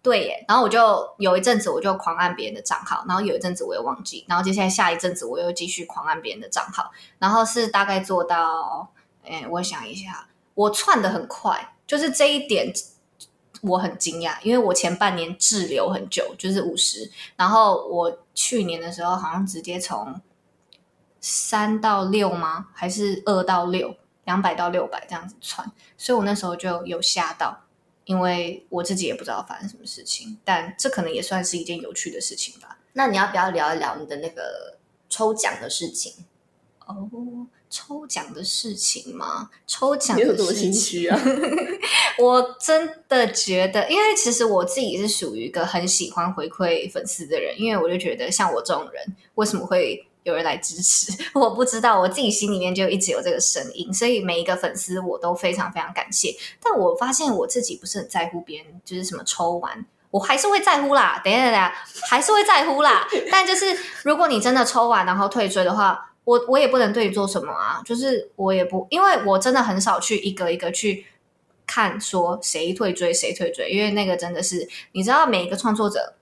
[0.00, 8.88] 对耶，然后我就有一阵子我就狂按别人的账号，然后有一阵子我又忘记，然后接下来下一阵子我又继续狂按别人的账号，然后是大概做到，
[9.28, 11.72] 哎，我想一下，我窜的很快。
[11.86, 12.72] 就是这一点，
[13.62, 20.20] 我很惊讶，因为我前半年滞留很久，就是五十，然后我去年的时候好像直接从
[21.20, 22.68] 三到六吗？
[22.74, 27.64] 还是二到六，两百到六百这样子窜，所以我那时候就有吓到，
[28.04, 32.78] 因为我自己也不知道发生什么事情，但这可能也算是一件有趣的事情吧。
[32.92, 36.24] 那你要不要聊一聊你的那个抽奖的事情？
[36.86, 37.08] 哦。
[37.76, 39.50] 抽奖的事情吗？
[39.66, 41.20] 抽奖有多心虚啊！
[42.18, 51.12] 我真的觉得，因为其实我自己是属于一个很喜欢回馈粉丝的人，因为我就觉得像我这种人，为什么会有人来支持？
[51.38, 56.34] 我不知道，我自己心里面就一直有这个声音，所以每一个粉丝我都非常非常感谢。
[56.62, 61.20] 但我发现我自己不是很在乎别人，就是什么抽完，我还是会在乎啦。
[61.22, 61.74] 等一下，等一下，
[62.08, 63.06] 还是会在乎啦。
[63.30, 66.12] 但就是如果你真的抽完然后退追的话。
[66.26, 71.06] 我我也不能对你做什么啊，就是我也不，因为我真的很少去一个一个去
[71.64, 76.14] 看说谁退追谁退追，因为那个真的是你知道，每一个创作者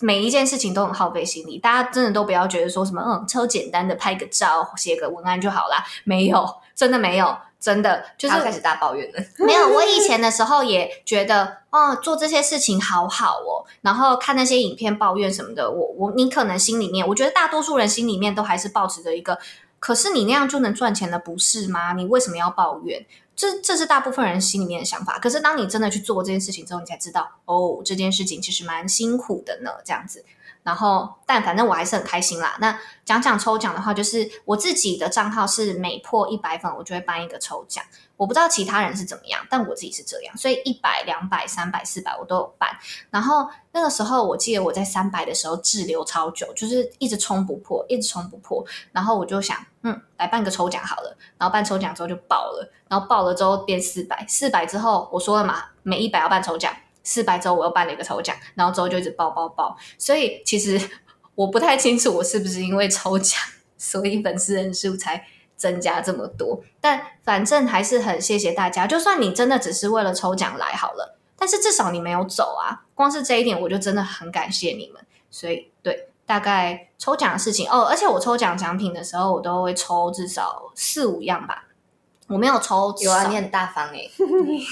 [0.00, 7.34] 每一件事情都很耗费心力，大家真的都不要觉得说什么嗯超简单的拍个照写个文案就好啦，没有，真的没有。
[7.58, 9.22] 真的就是开始大抱怨了。
[9.44, 13.64] 没有，我以前的时候也觉得，哦，做这些事情好好哦。
[13.80, 19.38] 然后看那些影片抱怨什么的，我我你可能心里面，我觉得大多数人心里面都还是保持着一个，
[19.78, 21.92] 可是你那样就能赚钱了，不是吗？
[21.94, 23.04] 你为什么要抱怨？
[23.34, 25.18] 这这是大部分人心里面的想法。
[25.18, 29.70] 可是当你真的去做这件事情之后，你才知道，哦，这件事情其实蛮辛苦的呢。
[29.84, 30.24] 这样子。
[30.62, 32.56] 然后，但反正我还是很开心啦。
[32.60, 37.84] 那讲讲抽奖的话，就是我自己的账号是每破一百粉，我就会办一个抽奖。
[38.16, 40.36] 我不知道其他人是怎么样，但我自己是这样。
[40.36, 42.70] 所以一百、两百、三百、四百我都有办。
[43.10, 48.64] 然后那个时候，我记得我在三百的时候滞留超久，就是一直冲不破，一直冲不破。
[48.90, 51.16] 然后我就想，嗯，来办个抽奖好了。
[51.38, 56.74] 然后办抽奖之后就爆了，然后爆了之后变四百，四百之后我说了嘛，每一百要办抽奖。
[57.06, 60.78] 四百周我又办了一个抽奖，然后之后就一直爆爆爆，所以其实
[61.36, 63.40] 我不太清楚我是不是因为抽奖，
[63.78, 65.24] 所以粉丝人数才
[65.56, 66.60] 增加这么多。
[66.80, 72.82] 但反正还是很谢谢大家，就算你真的只是为了抽奖来好了，但是至少你没有走啊。
[72.96, 75.00] 光是这一点我就真的很感谢你们。
[75.30, 81.65] 所以对，大概抽奖的事情哦，而且我抽奖奖品的时候，我都会抽至少四五样吧。
[82.28, 84.00] 我没有抽，有啊，你很大方哎。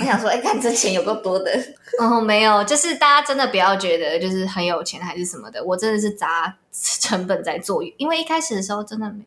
[0.01, 1.53] 我想说，哎，看这钱有够多的。
[2.01, 9.25] 嗯，没有，就是大家真的不要觉得就是很有钱还是什么的，我真的是砸成本在做，因为一开始的时候真的没。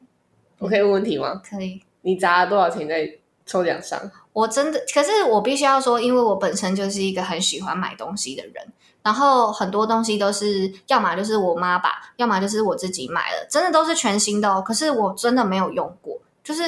[0.59, 1.41] 我可以问问题吗？
[1.49, 1.81] 可以。
[2.01, 3.09] 你砸了多少钱在
[3.45, 3.97] 抽奖上？
[4.33, 8.55] 我真的，可是我必须要说，因为我本身就是一个很喜欢买东西的人，
[9.03, 14.61] 然后很多东西都是要么就是我妈吧，要么就是我自己买了，真的都是全新的哦。
[14.61, 16.61] 可是我真的没有用过，就是。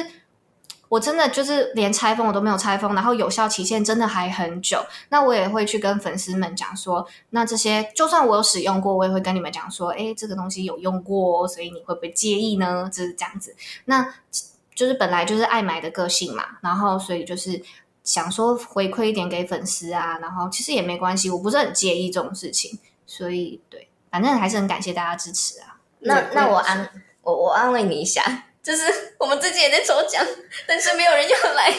[0.90, 4.84] 我真的就是连拆封我都没有拆封，然后有效期限真的还很久。
[5.10, 12.90] 那我也会去跟粉丝们讲说，那这些就算我有使用过，我也会跟你们讲说，哎，这个东西有用过，所以你会不会介意呢？
[12.92, 13.54] 就是这样子。
[13.84, 14.14] 那
[14.74, 17.62] 就是本来就是爱买的个性嘛，然后所以就是
[18.02, 25.78] 想说回馈一点给粉丝啊，然后其实也没关系，我不是很介意这种事情，所以对，反正还是很感谢大家支持啊。
[26.00, 26.90] 那那我安
[27.22, 28.46] 我我安慰你一下。
[28.62, 30.24] 就是我们最近也在抽奖，
[30.66, 31.72] 但是没有人要来。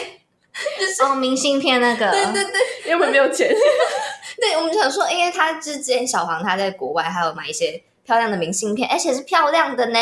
[0.78, 3.48] 就是哦，明信片那个，对对对，因为我们没有钱。
[4.38, 9.98] 对，我们想说，因为他之前小黄他在国外还有买一些漂亮的明信片，而且是漂亮的呢，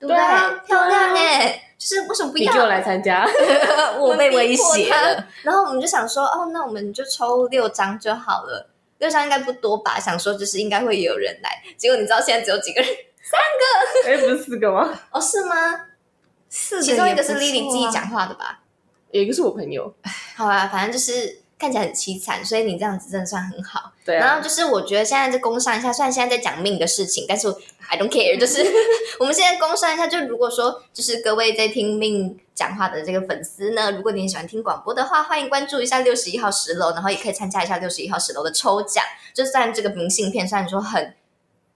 [0.00, 0.16] 对不对？
[0.66, 2.52] 漂亮哎，就是为什么不要？
[2.52, 3.24] 你就来参加，
[4.00, 5.24] 我被威胁了。
[5.42, 8.68] 然后我们就想说，哦，那我们就抽六张就好了，
[8.98, 10.00] 六张应该不多吧？
[10.00, 12.90] 想说就是应该会有人来，结果你知道现在只有几个人？
[13.22, 13.38] 三
[14.02, 14.10] 个？
[14.10, 14.90] 哎，不是四个吗？
[15.12, 15.82] 哦，是吗？
[16.48, 18.60] 其中一个是 Lily 自己讲话的吧？
[19.10, 19.94] 有一个是我朋友。
[20.36, 23.92] 好啊，反正就是看起来很凄惨，所以你这样子真的算很好。
[24.04, 24.16] 对。
[24.16, 27.48] 然后就是我觉得现在在工商一下，虽然现在在讲命的事情，但是
[27.88, 28.38] I don't care。
[28.38, 28.64] 就是
[29.20, 39.04] 我们现在工商一下，就如果说就是各位在听命讲话的这个粉丝呢，如果你喜欢听广播的话，欢迎关注一下六十一号十楼，然后也可以参加一下六十一号十楼的抽奖。
[39.34, 41.14] 就算这个明信片，虽然说很。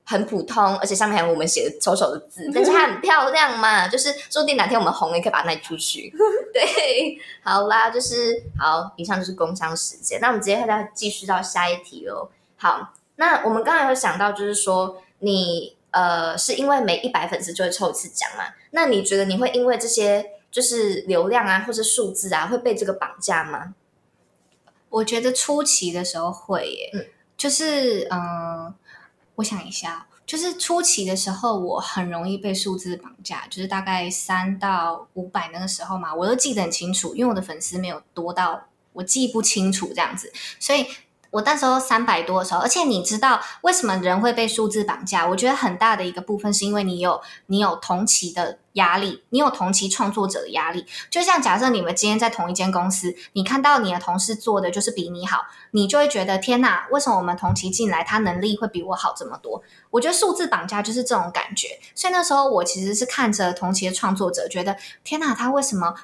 [0.04, 6.12] 很普通，而且上面还有我们写的丑丑的字， 但是它很漂亮嘛，就是说不定哪天我们红了，也可以把它卖出去。
[6.52, 12.28] 对，好啦，就是好，以上就是工商时间，那我们直接再继续到下一题哦。
[12.56, 18.44] 好，那我们刚才有想到，就是说你呃是因为每一百粉丝就会抽一次奖嘛？
[18.72, 23.74] 那你觉得你会因为这些就是流量啊，或是数字啊，会被这个绑架吗？
[24.90, 28.74] 我觉得初期的时候会耶，嗯就是嗯、呃
[29.42, 40.86] 我想一下，就是初期的时候，我很容易被数字绑架，就是大概三到五百那个时候嘛，我都记得很清楚，因为我的粉丝没有多到我记不清楚这样子，所以
[41.32, 45.26] 我那时候三百多的时候，而且你知道为什么人会被数字绑架？
[45.26, 50.86] 我觉得很大的一个部分是因为你有你有同期的压力，你有同期创作者的压力。
[51.08, 59.62] 就像假设你们今天在同一间公司，你看到你的同事做的就是比你好，你就会觉得天哪，为什么我们同期进来，他能力会比我好这么多？
[59.90, 61.80] 我觉得数字绑架就是这种感觉。
[61.94, 65.94] 所以那时候我其实是看着同期的创作者，觉得天哪，他为什么？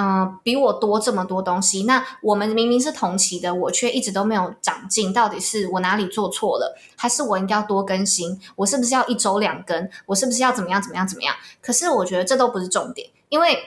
[0.00, 8.40] 嗯、比我多这么多东西，那我们明明是同期的，我却一直都没有长进，到底是我哪里做错了，还是我应该要多更新？
[8.56, 9.90] 我是不是要一周两更？
[10.06, 11.34] 我是不是要怎么样怎么样怎么样？
[11.60, 13.58] 可是我觉得这都不是重点，因为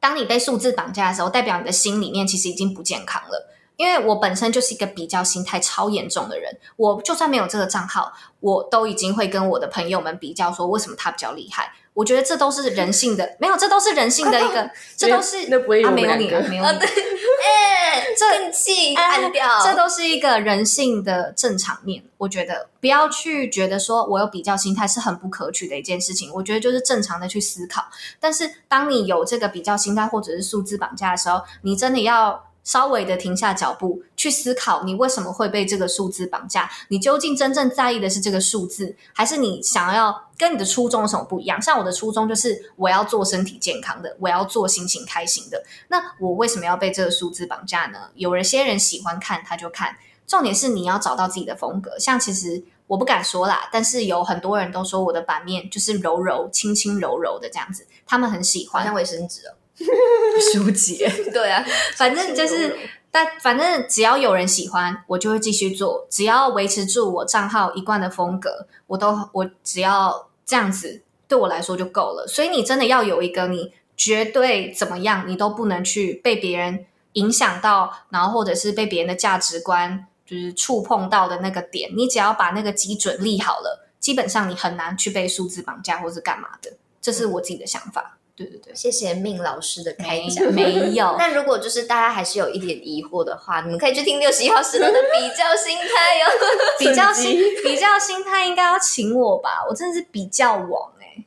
[0.00, 3.54] 当你被数字绑架的时候，代表你的心里面其实已经不健康了。
[3.76, 11.72] 因为我本身就是一个比较心态超严重的人，我就算没有这个账号，我都已经会跟我的朋友们比较说，为什么他比较厉害？
[11.98, 22.04] 我觉得这都是人性的，没有，这都是人性的一个， 这都是那不会有啊，没有你没有你，哎， 这更气哎按掉，这都是一个人性的正常面。
[22.16, 26.32] 我觉得不要去觉得说我有比较心态是很不可取的一件事情。
[26.32, 27.84] 我觉得就是正常的去思考。
[28.20, 36.70] 但是当你有这个比较心态或者是数字绑架的时候，你真的要稍微的停下脚步去思考，你为什么会被这个数字绑架？
[36.88, 41.60] 你究竟真正在意的是这个数字，还是你想要跟你的初衷有什么不一样？
[41.62, 45.64] 像我的初衷就是我要做身体健康的，我要做心情开心的。
[45.88, 48.10] 那我为什么要被这个数字绑架呢？
[48.16, 49.96] 有一些人喜欢看，他就看。
[50.26, 51.98] 重点是你要找到自己的风格。
[51.98, 58.94] 像其实我不敢说啦，但是有很多人都说我的版面就是柔柔、轻轻柔柔的这样子，他们很喜欢像。
[58.94, 59.54] 卫生纸哦。
[60.52, 61.64] 舒洁， 对啊，
[61.96, 62.76] 反正就是，
[63.10, 66.06] 但反正只要有人喜欢，我就会继续做。
[66.10, 72.26] 只要维持住我账号一贯的风格，我都我只要这样子，对我来说就够了。
[72.26, 81.90] 所以你真的要有一个你绝对怎么样，你都不能去被别人影响到，然后或者是被别人的价值观就是触碰到的那个点。
[81.96, 86.72] 你只要把那个基准立好了，基本上你很难去被数字绑架或是干嘛的。
[87.00, 88.17] 这是我自己的想法。
[88.38, 90.52] 对对对，谢谢命老师的开没讲。
[90.52, 91.16] 没有。
[91.18, 96.30] 那如果就是大家还是有一点疑惑的话，你们可以去听六十一号石头的比较心态哦。
[96.78, 101.24] 比较心 比较心态应该要请我吧，我真的是比较王哎、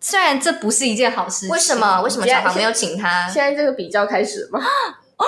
[0.00, 2.00] 虽然这不是一件好事情，为什么？
[2.02, 3.34] 为什么小航没有请他现？
[3.42, 4.60] 在这个比较开始吗？
[5.16, 5.26] 哦？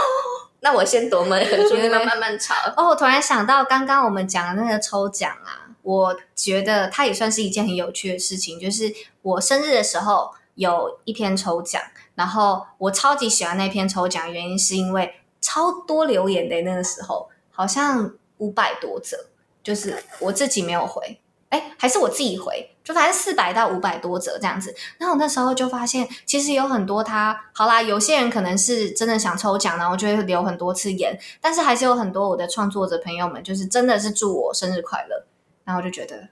[0.61, 2.55] 那我先夺门而出，你们慢慢吵。
[2.77, 8.59] 哦，我突然想到刚刚我们讲的那个抽奖啊，我觉得它也算是一件很有趣的事情。
[8.59, 11.83] 就是我生日的时候有一篇抽奖，
[12.14, 19.27] 然后我超级喜欢那篇抽奖，原因是因为超多留言的那个时候，好像五百多则，
[19.62, 24.75] 就是我自己没有回，哎，还是我自己回，就反正四百到五百多则这样子。
[24.99, 35.25] 然后我那时候就发现，其实有很多他，好啦，有些人可能是真的想抽奖，然后就会留很多次言，但是还是有很多我的创作者朋友们，就是真的是祝我生日快乐，
[35.64, 36.29] 然后我就觉得，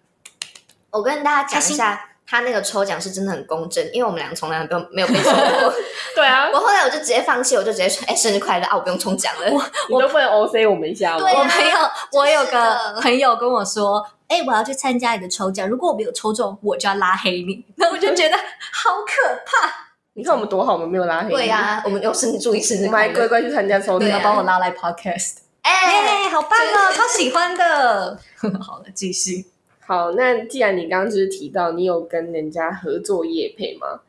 [0.90, 5.74] 我跟大家讲一下，他那个抽奖是真的很公正，因为我们两个从来没有没有被抽过。
[6.16, 8.74] 对啊，我后来我就直接放弃，我就直接说：“哎，生日快乐啊！
[8.74, 9.52] 我不用抽奖了。
[9.52, 9.62] 我”
[9.96, 11.18] 我都不能 OC 我们一下吗？
[11.18, 11.76] 对啊我朋友，
[12.12, 17.62] 我有是个朋友跟我说，哎、我要去参加你的抽奖，如果我没有抽中，我就要拉黑你。
[17.76, 18.36] 然后我就觉得
[18.72, 19.68] 好可怕，
[20.14, 23.28] 你看我们多好，我们没有拉黑。”对呀、我们有生日祝你生日我们还乖快乐。
[23.28, 24.18] 乖去参加抽你奖。
[24.18, 28.18] 要把我拉来 podcast，哎、耶、好棒哦，超喜欢的。
[28.66, 29.51] 好了，继续。
[29.84, 34.00] 好，那既然你刚刚就是提到你有跟人家合作业配吗？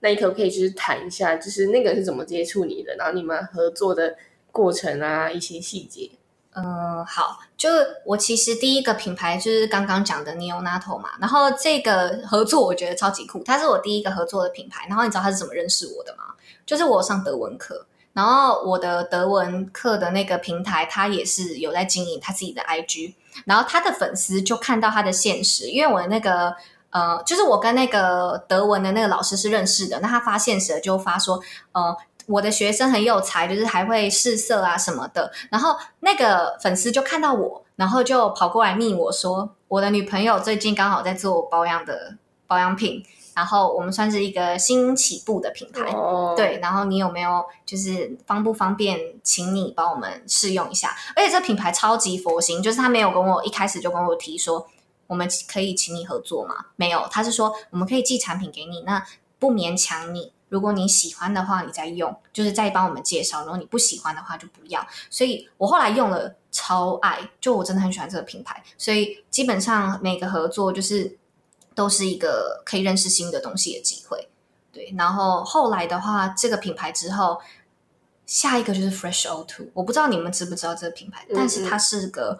[0.00, 4.16] 那你可不可以就是谈一下，就是那个是怎么接触你的，然后你们合作的
[4.52, 6.10] 过程啊，一些细节。
[6.54, 14.86] 嗯，好，就是我其实第一个品牌就是刚刚讲的 Neonato 嘛，然后这个合作我觉得超级酷，它是我第一个合作的品牌。
[14.88, 16.34] 然后你知道他是怎么认识我的吗？
[16.64, 17.86] 就是我上德文课，
[18.16, 23.14] 然后我的德文课的那个平台，他也是有在经营他自己的 IG，
[23.44, 26.56] 然后他的粉丝就看到他的现实，因为我的那个。
[26.90, 31.38] 呃，就是我跟那个德文的那个老师是认识的，那他发现时就发说，
[31.72, 31.94] 呃，
[32.26, 35.30] 我的学生很有才，就是还会试色啊什么的。
[35.50, 43.04] 然后那个粉丝就看到我，然后就跑过来密我说，我的女朋友最近刚好在做保养的保养品，
[43.36, 50.96] 然后我们算是一个新起步的品牌，哦，对，然后你有没有就是方不方便，请你帮我们试用一下？
[51.14, 54.66] 而且这品牌超级佛心，就是他没有跟我一开始就跟我提说
[55.06, 56.54] 我们可以请你合作吗？
[56.76, 59.06] 没有，他是说我们可以寄产品给你，那
[59.38, 60.32] 不勉强你。
[60.48, 64.86] 如果你喜欢的话，你再用，就是再帮我们介绍；如果你不喜欢的话，就不要。
[65.10, 68.62] 所以我后来用了，超爱，就我真的很喜欢这个品牌。
[68.78, 71.18] 所以基本上每个合作就是
[71.76, 74.28] 都是一个可以认识新的东西的机会。
[74.72, 77.40] 对，然后后来的话，这个品牌之后，
[78.26, 79.66] 下一个就是 Fresh O Two。
[79.72, 82.38] 我不知道你们知不知道这个品牌，但是它是个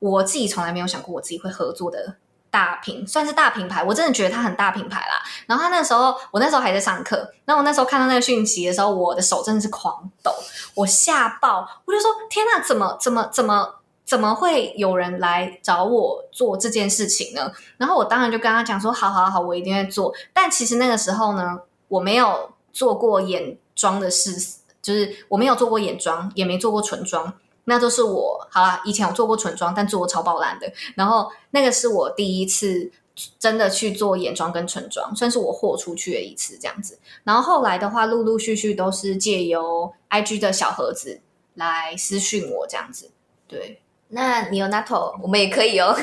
[0.00, 2.16] 我自己从来没有想过我自己会合作的
[2.50, 3.82] 大品，算是大品牌。
[3.84, 5.22] 我真的觉得它很大品牌啦。
[5.46, 7.16] 然后他那时候，我那时候还在上课，
[7.46, 10.30] 然后我那时候看到那个讯息的时候，我的手真的是狂抖，
[10.74, 13.77] 我吓爆，我就说天呐，怎么怎么怎么
[14.08, 17.52] 怎么会有人来找我做这件事情呢？
[17.76, 20.14] 然后我当然就跟他讲说，好好好，我一定会做。
[20.32, 27.34] 但其实那个时候呢，我没有做过眼妆的事，就是我没有做过眼妆，也没做过唇妆。
[27.64, 30.72] 那都是我好啦，以前有做过唇妆，但做过超爆烂的。
[30.94, 32.90] 然后那个是我第一次
[33.38, 36.98] 真的去做眼妆跟唇妆，算是我豁出去的一次这样子。
[37.24, 41.20] 然后后来的话，陆陆续续都是借由 IG 的小盒子
[41.52, 43.10] 来私讯我这样子。
[43.46, 45.95] 对那你有 NATO，我们也可以哦。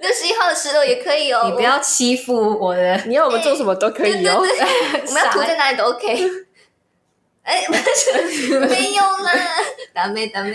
[0.00, 1.42] 六十一号的石头也可以哦。
[1.46, 4.38] 你不要欺负我的，你要我们做什么都可以哦。
[4.38, 6.30] 对对对我们要涂在哪里都 OK。
[7.42, 9.32] 哎，不是，没有啦，
[9.94, 10.54] ダメダメ。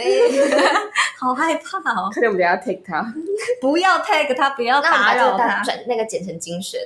[1.18, 2.12] 好害怕哦！
[2.14, 3.14] 快点，我们等一下 take 他。
[3.60, 5.64] 不要 tag 他，不要那我们打扰把这个大他。
[5.64, 6.80] 转那个剪成精选。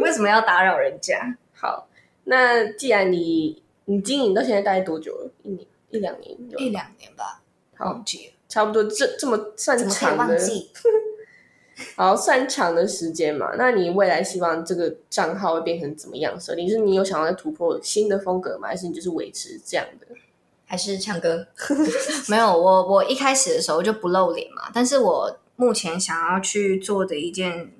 [0.00, 1.36] 为什么要打扰人家？
[1.54, 1.86] 好，
[2.24, 5.30] 那既然你你经营到现在大概多久了？
[5.44, 6.58] 一年一两年有？
[6.58, 7.40] 一两年吧，
[7.78, 8.32] 好忘记了。
[8.49, 10.37] 差不多这这么算长的？
[11.95, 13.51] 好算长的时间嘛？
[13.55, 16.67] 那你未来希望这个账号会变成怎么样设定？
[16.67, 18.67] 是你有想要突破新的风格吗？
[18.67, 20.07] 还是你就是维持这样的？
[20.65, 21.47] 还是唱歌？
[22.29, 27.71] 没有，我我一开始的时候就不露脸嘛，但是我目前想要去做的一件，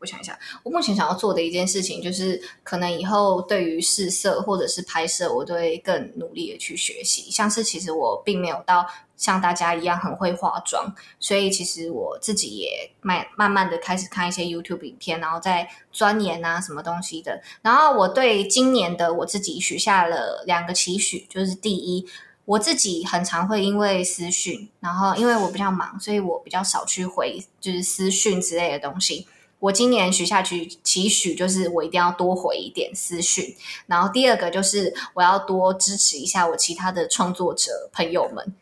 [0.00, 7.30] 我想一下，我目前想要做的一件事情，就是可能以后对于试色或者是拍摄，我都会更努力的去学习。
[7.30, 8.86] 像是其实我并没有到
[9.16, 17.40] 像大家一样很会化妆，所以其实我自己也慢慢慢的开始看一些 YouTube 影片，然后再钻研啊什么东西的。
[17.62, 22.06] 然后我对今年的我自己许下了两个期许，就是第一，
[22.44, 29.26] 我自己很常会因为私讯，然后因为我比较忙，所以我比较少去回就是私讯之类的东西。
[29.58, 33.56] 我今年许下去期许就是我一定要多回一点私讯，
[33.86, 38.54] 然后第二个就是我要多支持一下我其他的创作者朋友们，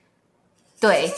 [0.87, 1.11] 对，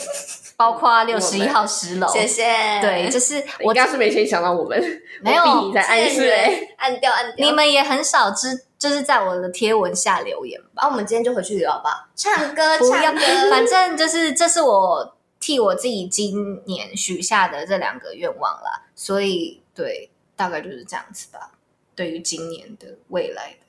[0.55, 2.45] 包括六十一号十楼，谢谢。
[2.81, 4.81] 对，就是我我刚是没先想到我们，
[5.21, 7.45] 没有你在暗示哎、按掉按掉。
[7.45, 10.83] 你们也很少知，就是在我的贴文下留言吧。
[10.83, 12.09] 啊，我们今天就回去聊吧。
[12.15, 21.51] 唱歌，不要唱歌。，反正就是这是我替我自己今年许下的这两个愿望啦，所以对，大概就是这样子吧。
[21.93, 23.65] 对于今年的未来的，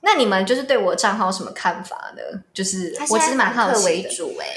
[0.00, 2.22] 那你们就是对我账号有什么看法呢？
[2.54, 4.08] 就是我其实蛮好奇为的，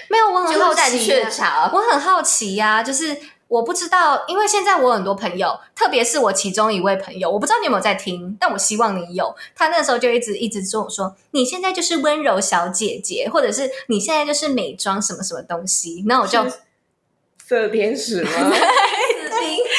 [0.10, 3.18] 没有，我很好奇啊、我很好奇呀、就是
[3.48, 9.36] 我不知道，因为现在我很多朋友，特别是我其中一位朋友，我不知道你有没有在听，但我希望你有。
[9.56, 16.04] 他那时候就一直一直跟我说，你现在就是温柔小姐姐，或者是你现在就是美妆什么什么东西。
[16.08, 16.56] 那我就 是
[17.46, 18.30] 色天使吗？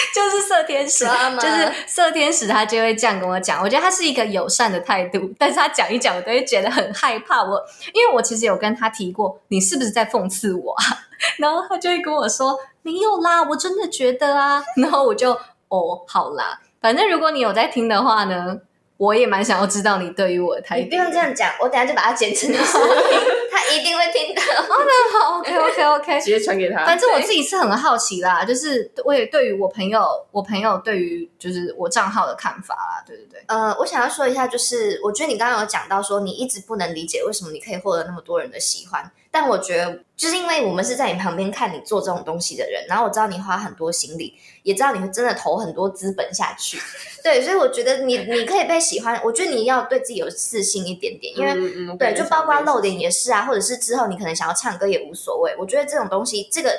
[0.15, 1.05] 就是色天使，
[1.41, 3.63] 就是色天使，他就会这样跟我讲。
[3.63, 7.43] 我觉得他是一个友善的态度，但是他讲一讲，我都会觉得很害怕。
[7.43, 10.85] 我因为我其实有跟他提过，你是不是在讽刺我啊？
[11.39, 14.63] 然后他就会跟我说没有啦，我真的觉得啊。
[14.77, 15.33] 然后我就
[15.69, 18.59] 哦，好啦，反正如果你有在听的话呢，
[19.03, 20.85] 我也蛮想要知道你对于我的态度。
[20.85, 23.19] 你不用这样讲，我等下就把它剪成视频，
[23.51, 24.41] 他一定会听的。
[24.41, 26.87] 好，OK OK OK，直接传给他。
[26.87, 33.43] 反正我自己是很好奇啦，就是我也对于我朋友，我朋友对于就是我账号的看法啦，对对对。
[33.49, 46.79] 呃，我想要说一下，就是我觉得你刚刚有讲到说，你一直不能理解为什么你可以获得那么多人的喜欢，但我觉得就是因为我们是在你旁边看你做这种东西的人，然后我知道你花很多心力，也知道你会真的投很多资本下去，
[47.25, 55.57] 对，所以我觉得你你可以被喜欢，我觉得你要对自己有自信一点点，因为嗯嗯对，就包括露脸也是啊，或者是之后你可能想要唱歌也无所谓。
[55.59, 56.71] 我觉得这种东西，这个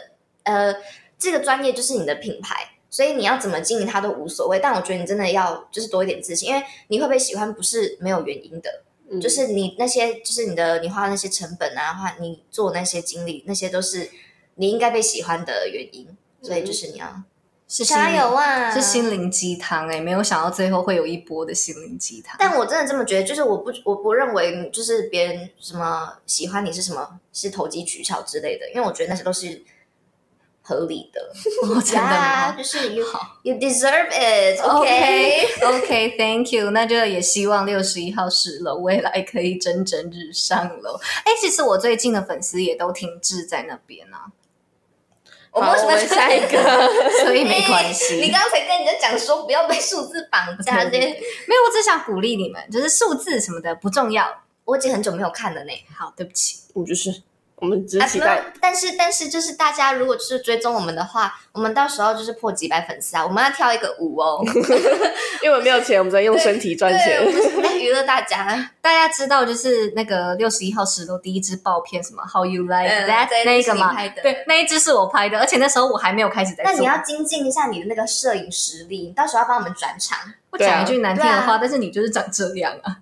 [0.44, 0.76] 呃，
[1.18, 4.60] 这个专业就是你的品牌，所以你要怎么经营它都无所谓。
[4.60, 14.10] 但我觉得你真的要就是多一点自信，因为你会被喜欢不是没有原因的，嗯就是你那些就是你的你花那些成本啊，花你做那些经历，那些都是
[14.56, 16.08] 你应该被喜欢的原因。
[16.46, 17.24] 所以就是你要
[17.70, 18.70] 是加油啊！
[18.70, 22.36] 是心灵鸡汤哎，没有想到最后会有一波的心灵鸡汤。
[22.38, 29.64] 但我真的这么觉得，就是我不我不认为就是别人什么喜欢你是什么是投机取巧之类的，因为我觉得那些都是
[30.64, 31.22] 合理的。
[31.68, 33.06] 哦，真的就是 you
[33.44, 34.10] you deserve
[35.38, 36.72] it，OK？OK，Thank you。
[36.72, 41.00] 那就也希望六十一号十楼未来可以蒸蒸日上喽。
[41.26, 44.32] 哎，其实我最近的粉丝也都停滞在那边啊，
[45.52, 46.58] 我们为什么好我们下一个？
[47.26, 48.16] 所以没关系。
[48.16, 51.06] 你刚才跟人家讲说不要被数字绑架，这些没
[51.54, 54.44] 有，我只想鼓励你们，就是数字什么的不重要。
[54.66, 55.72] 我已经很久没有看了呢。
[55.94, 56.60] 好，对不起。
[56.74, 57.22] 我就是
[57.64, 64.44] 我们只是期待用，但是但是就是大家如果就是追踪我们的话，我们到时候就是破几百粉丝啊，我们要跳一个舞哦，
[65.42, 68.70] 因为我们没有钱，我们在用身体赚对，钱娱乐大家。
[68.82, 76.66] 大家知道就是那个六十一号石头第一支爆片什么 How You Like 嗯 That、对那一个吗对，那一支是我拍的，而且那时候我还没有开始在。
[76.66, 80.18] 那你要精进一下你的那个摄影实力，你到时候要帮我们转场。
[80.50, 82.98] 我讲一句难听的话，但是你就是长这样啊。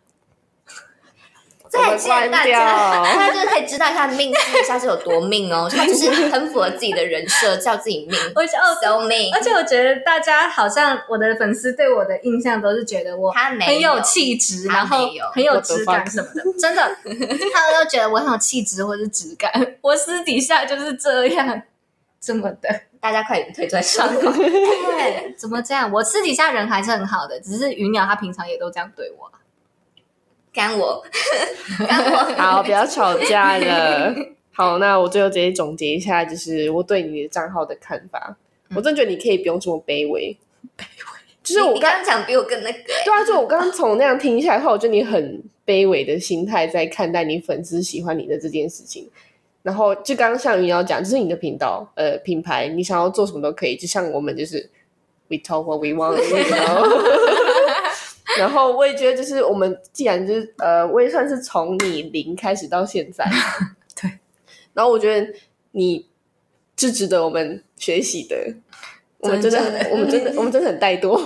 [1.72, 9.34] 再见大家，掉大家就是可以知道一下命数一下是有多命哦， 他就是很符合自己的人设，叫自己命 我想哦，，so 命。
[9.34, 19.50] 而且我觉得大家好像我的粉丝对我的印象都是觉得我他没很有气质，然后很有质感什么的，真的， 他们都觉得我很有气质或是质感。
[19.82, 21.62] 我私底下就是这样，
[22.20, 22.82] 这么的。
[23.00, 24.08] 大家快点推在上。
[24.14, 25.90] 对，怎么这样？
[25.92, 29.41] 我私底下人还是很好的，只是鱼鸟它平常也都这样对我啊。
[30.54, 31.04] 干我，
[31.88, 32.18] 干我。
[32.36, 34.14] 好，不要吵架了。
[34.54, 38.36] 好，那我最后直接总结一下，就是我对你的账号的看法。
[38.76, 40.38] 我真觉得你可以不用这么卑微，
[40.78, 41.22] 卑微。
[41.44, 49.10] 就是我刚刚刚讲比我更那个、欸，对啊，就我刚刚从那样听下来的话，我觉得你很卑微的心态在看待你粉丝喜欢你的这件事情。
[49.64, 54.70] 然后就刚刚像云瑶讲，就是你的频道呃品牌，你想要做什么都可以，就像我们就是
[55.28, 56.16] we talk what we want，
[58.40, 63.26] 然后我也觉得就是我们既然就是呃，我也算是从你零开始到现在，
[64.02, 64.12] 对，
[64.74, 65.34] 然后我觉得
[65.72, 66.08] 你
[66.78, 68.36] 是值得我们学习的。
[69.24, 71.12] 我们真的很，我们真的，我们真的很怠惰。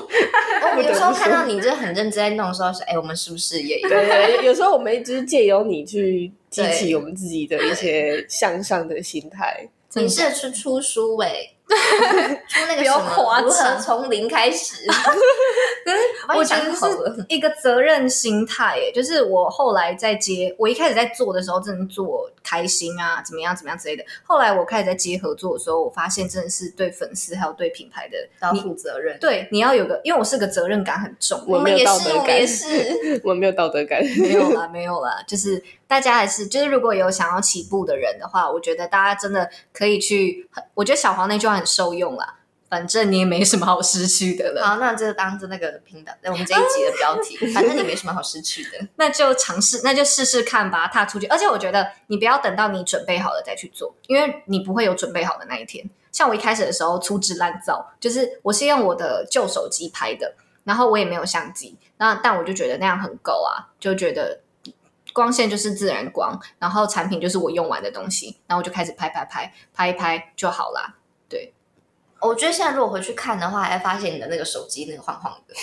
[0.75, 3.87] 我有时候看到你就是很认真在弄的时候，说，哎、我们是不是也有？
[3.87, 9.65] 对对，有时候我们就是借由你去激起我们自己的一些向上的心态。
[9.93, 11.29] 你是出出书哎、
[12.47, 14.85] 出那个不要什么夸如何张从零开始？
[15.85, 15.93] 可
[16.33, 24.03] 是我觉得是一个责任心态，耶，就是我后来在接，我一开始在做的时候，真的做开心啊，怎么样怎么样之类的。
[24.23, 29.17] 后来我开始在接合作的时候，我发现真的是对粉丝还有对品牌的，要你负责任。
[29.19, 33.21] 对你要有个，因为我是个责任感很重的人，我没有我们也是，道德感我们也是。
[33.25, 34.03] 我没有道德感。
[34.17, 42.39] 没有啦，没有啦，就是大家还是就是如果有想要起步的人的话，我觉得大家真的可以去，我觉得小黄那句话很受用啦。
[42.67, 48.87] 反正你也没什么好失去的了，好，那就当着那个平等，那我们这一集的标题，反正你没什么好失去的。
[48.97, 51.27] 那就尝试，那就试试看吧，踏出去。
[51.27, 55.87] 而且我觉得你不要等到你准备好了再去做，因为你不会有准备好的那一天。
[56.11, 60.33] 像我一开始的时候粗制滥造，就是我是用我的旧手机拍的，
[60.63, 64.41] 然后我也没有相机，那但我就觉得那样很够啊，就觉得
[65.15, 70.95] 光线就是自然光，然后产品就是我用完的东西，然后我就开始拍拍拍拍一拍就好啦。
[72.21, 75.53] 我觉得现在如果回去看的话，还会发现你的那个手机那个晃晃的。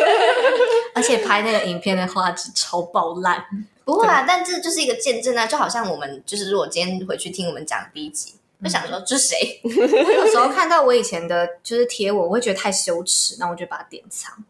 [0.94, 3.44] 而且拍那个影片的画质超爆烂，
[3.84, 9.60] 不会啊，但这就是一个见证啊，就好像我们就是如果今天回去听我们讲第一集，就想说这是谁？
[9.64, 14.42] 我有时候看到我以前的就是贴文，我会觉得太羞耻，那我就把它典藏。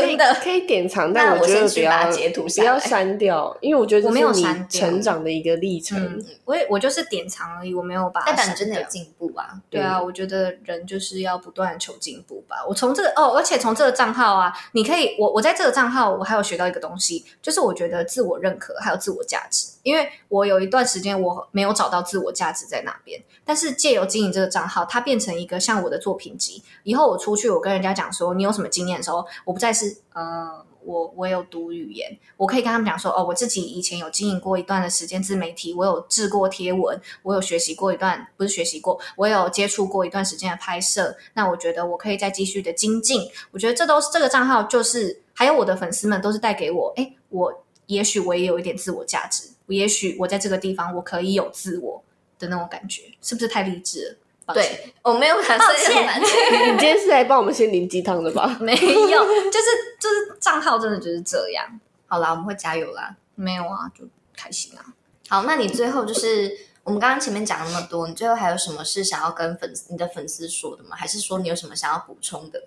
[0.00, 5.98] 真的，可以典藏，但我但觉得不先去把它要截图下来不要删掉，因为我觉得我没有这是你删掉成长的一个历程。
[5.98, 9.60] 嗯，我也我就是典藏而已，我没有把它代表你真的有进步啊！
[9.70, 12.56] 对啊，我觉得人就是要不断求进步吧。
[12.68, 19.73] 我从这个哦，而且从这个账号啊，你可以，我我在这个账号，我还有学到一个东西，就是我觉得自我认可还有自我价值。
[19.84, 26.64] 因为我有一段时间我没有找到自我价值在哪边，但是借由经营这个账号，它变成一个像我的作品集。
[26.82, 30.66] 以后我出去，我跟人家讲说你有什么经验的时候，我不再是呃。
[30.86, 41.16] 我我有读语言，我可以跟他们讲说，哦，我自己以前有经营过一段的时间自媒体，我有制过贴文，我有学习过一段，不是学习过，我有接触过一段时间的拍摄。
[41.32, 43.30] 那我觉得我可以再继续的精进。
[43.52, 52.02] 我觉得这都是这个账号，就是还有我的粉丝们都是带给我，哎，我也许我也有一点自我价值，也许我在这个地方我可以有自我
[52.38, 54.52] 的那种感觉，是不是太励志了？
[54.52, 56.04] 对，我没有把抱歉
[56.52, 58.46] 你你今天是来帮我们心灵鸡汤的吧？
[58.60, 59.66] 没有，就是
[59.98, 63.16] 就是账号真的就是这样，好啦，我们会加油啦。
[63.34, 64.04] 没有啊，就
[64.36, 64.84] 开心啊。
[65.28, 70.94] 好，那你最后就是我们刚刚前面讲那么多，你最后还有什么是想要跟粉丝、你的粉丝说的吗？
[70.94, 72.62] 还是说你有什么想要补充的？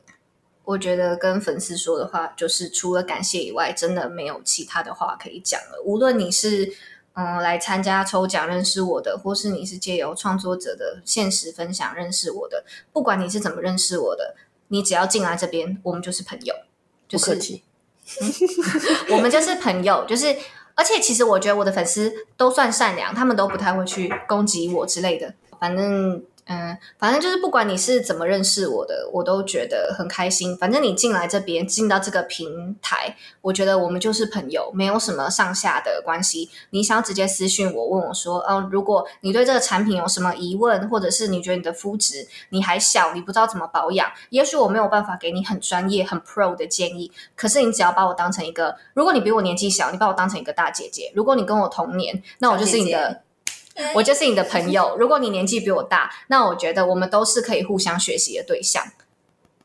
[0.68, 5.82] 我觉得跟粉丝说的话，就是除了感谢以外，真的没有其他的话可以讲了。
[5.86, 6.74] 无论你是
[7.14, 14.36] 嗯来参加抽奖认识我的，或是你是借由创作者的现实分享认识我的，不管你是怎么认识我的，
[14.68, 16.54] 你只要进来这边，我们就是朋友，
[17.08, 17.64] 就是不客气。
[19.12, 20.36] 我们就是朋友，就是
[20.76, 25.34] 而且其实我觉得我的粉丝都算善良，他们都不太会去攻击我之类的。
[25.62, 30.58] 反正嗯，反正就是不管你是怎么认识我的，我都觉得很开心。
[30.58, 36.50] 反正你进来这边，进到这个平台，我觉得我们就是朋友，没有什么上下的关系。
[36.70, 47.12] 你想要直接私信我，问我说，嗯、如果你对这个产品有什么疑问，或者是你觉得你的肤质你还小，你不知道怎么保养，也许我没有办法给你很专业、很 pro 的建议。
[47.36, 53.24] 可是你只要把我当成一个，如果你比我年纪小，你把我当成一个大姐姐；如果你跟我同年，那我就是你的。
[53.96, 54.96] 我就是你的朋友。
[54.98, 58.84] 如果你年纪比我大，那我觉得我们都是可以互相学习的对象，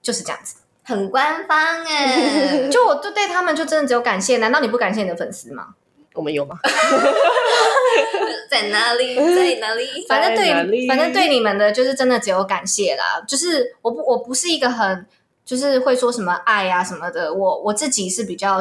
[0.02, 0.56] 就是这样子。
[0.84, 5.68] 很官方哎， 就我就对他们就真的只有感谢，难道你不感谢你的粉丝吗？
[6.14, 6.58] 我们有吗？
[8.50, 9.14] 在哪里？
[9.16, 10.06] 在哪里？
[10.08, 13.22] 反正对，反正对你们的就是真的只有感谢啦。
[13.26, 15.06] 就是我不我不是一个很
[15.44, 18.60] 就是会说什么爱啊什么的，我我自己是比较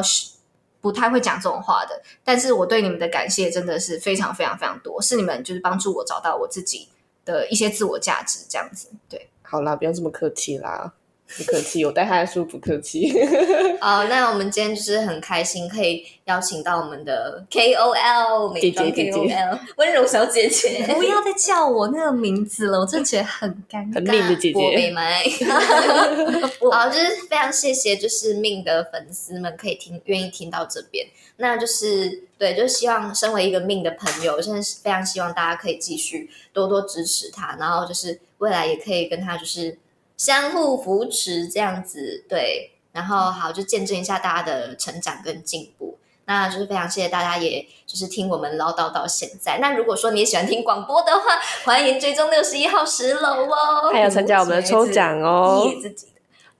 [0.82, 2.02] 不太会讲这种话的。
[2.22, 6.88] 但是我对你们的感谢真的是非常非常非常多，是你们就是帮助我找到我自己
[7.24, 8.88] 的一些自我价值，这样子。
[9.08, 10.92] 对，好啦，不用这么客气啦，
[11.36, 13.12] 不客气，我带他的书不客气。
[13.80, 23.94] 好，那我们今天就是很开心，可以邀请到我们的 KOL 美妆姐姐姐姐 KOL 温柔小姐姐， 不要再叫我那个名字了，我真的觉得很尴尬。
[23.94, 25.22] 很命的姐我被姐，麦。
[26.70, 31.06] 好，就是非常谢谢，就是命的粉丝们可以听，愿意听到这边。
[31.36, 39.76] 那就是对，就是希望身为一个命的朋友，真的是非常希望大家可以继续多多支持他，然后就是未来也可以跟他就是
[40.22, 42.24] 相互扶持这样子。
[42.28, 45.98] 对，然后好，就见证一下大家的成长跟进步。
[46.26, 49.58] 那就是非常谢谢大家，也就是听我们唠叨到现在。
[49.60, 55.68] 那如果说你也喜欢听广播的话，欢迎追踪六十一号十楼哦，还有参加我们的抽奖哦。
[55.82, 56.11] 自己的。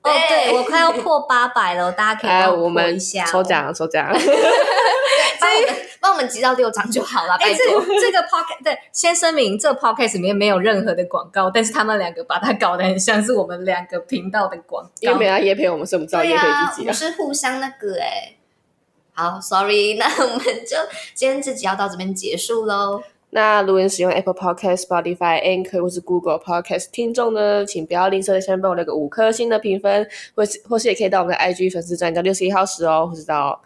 [0.02, 3.42] 哦，对我快要破八百了， 大家可以哎，帮我们一下、哦抽。
[3.42, 4.06] 奖抽奖，
[5.40, 7.54] 帮我们帮我们集到六张就好了，哎。
[7.54, 7.64] 这
[8.00, 15.26] 这个 podcast 对，先声明，这个 podcast 里面没有任何的广告，但是他们两个把它搞得很像是我们两个频道的广告因为没。
[15.26, 16.76] 有叶陪我们，所以我们知道叶陪自己啊。
[16.80, 18.34] 我们是互相那个哎、
[19.14, 20.76] 好，sorry，那我们就
[21.14, 23.02] 今天这集要到这边结束喽。
[23.34, 33.62] 那如果你使用 Apple Podcast、Spotify、Anchor 或是 Google Podcast 听众呢，请不要吝啬在下面帮我留个五颗星的评分，或是或是也可以到我们的 IG 粉丝专叫六十一号室哦，或是到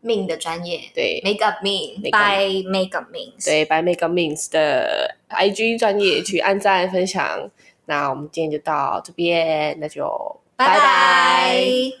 [0.00, 0.80] 命的专业。
[0.92, 7.48] 对，make up 命，Make By Make Up Means，对 By Make Up Means 的 IG 专业去按赞分享。
[7.84, 10.04] 那我们今天就到这边，那就
[10.56, 10.66] 拜。
[10.66, 11.96] 拜拜。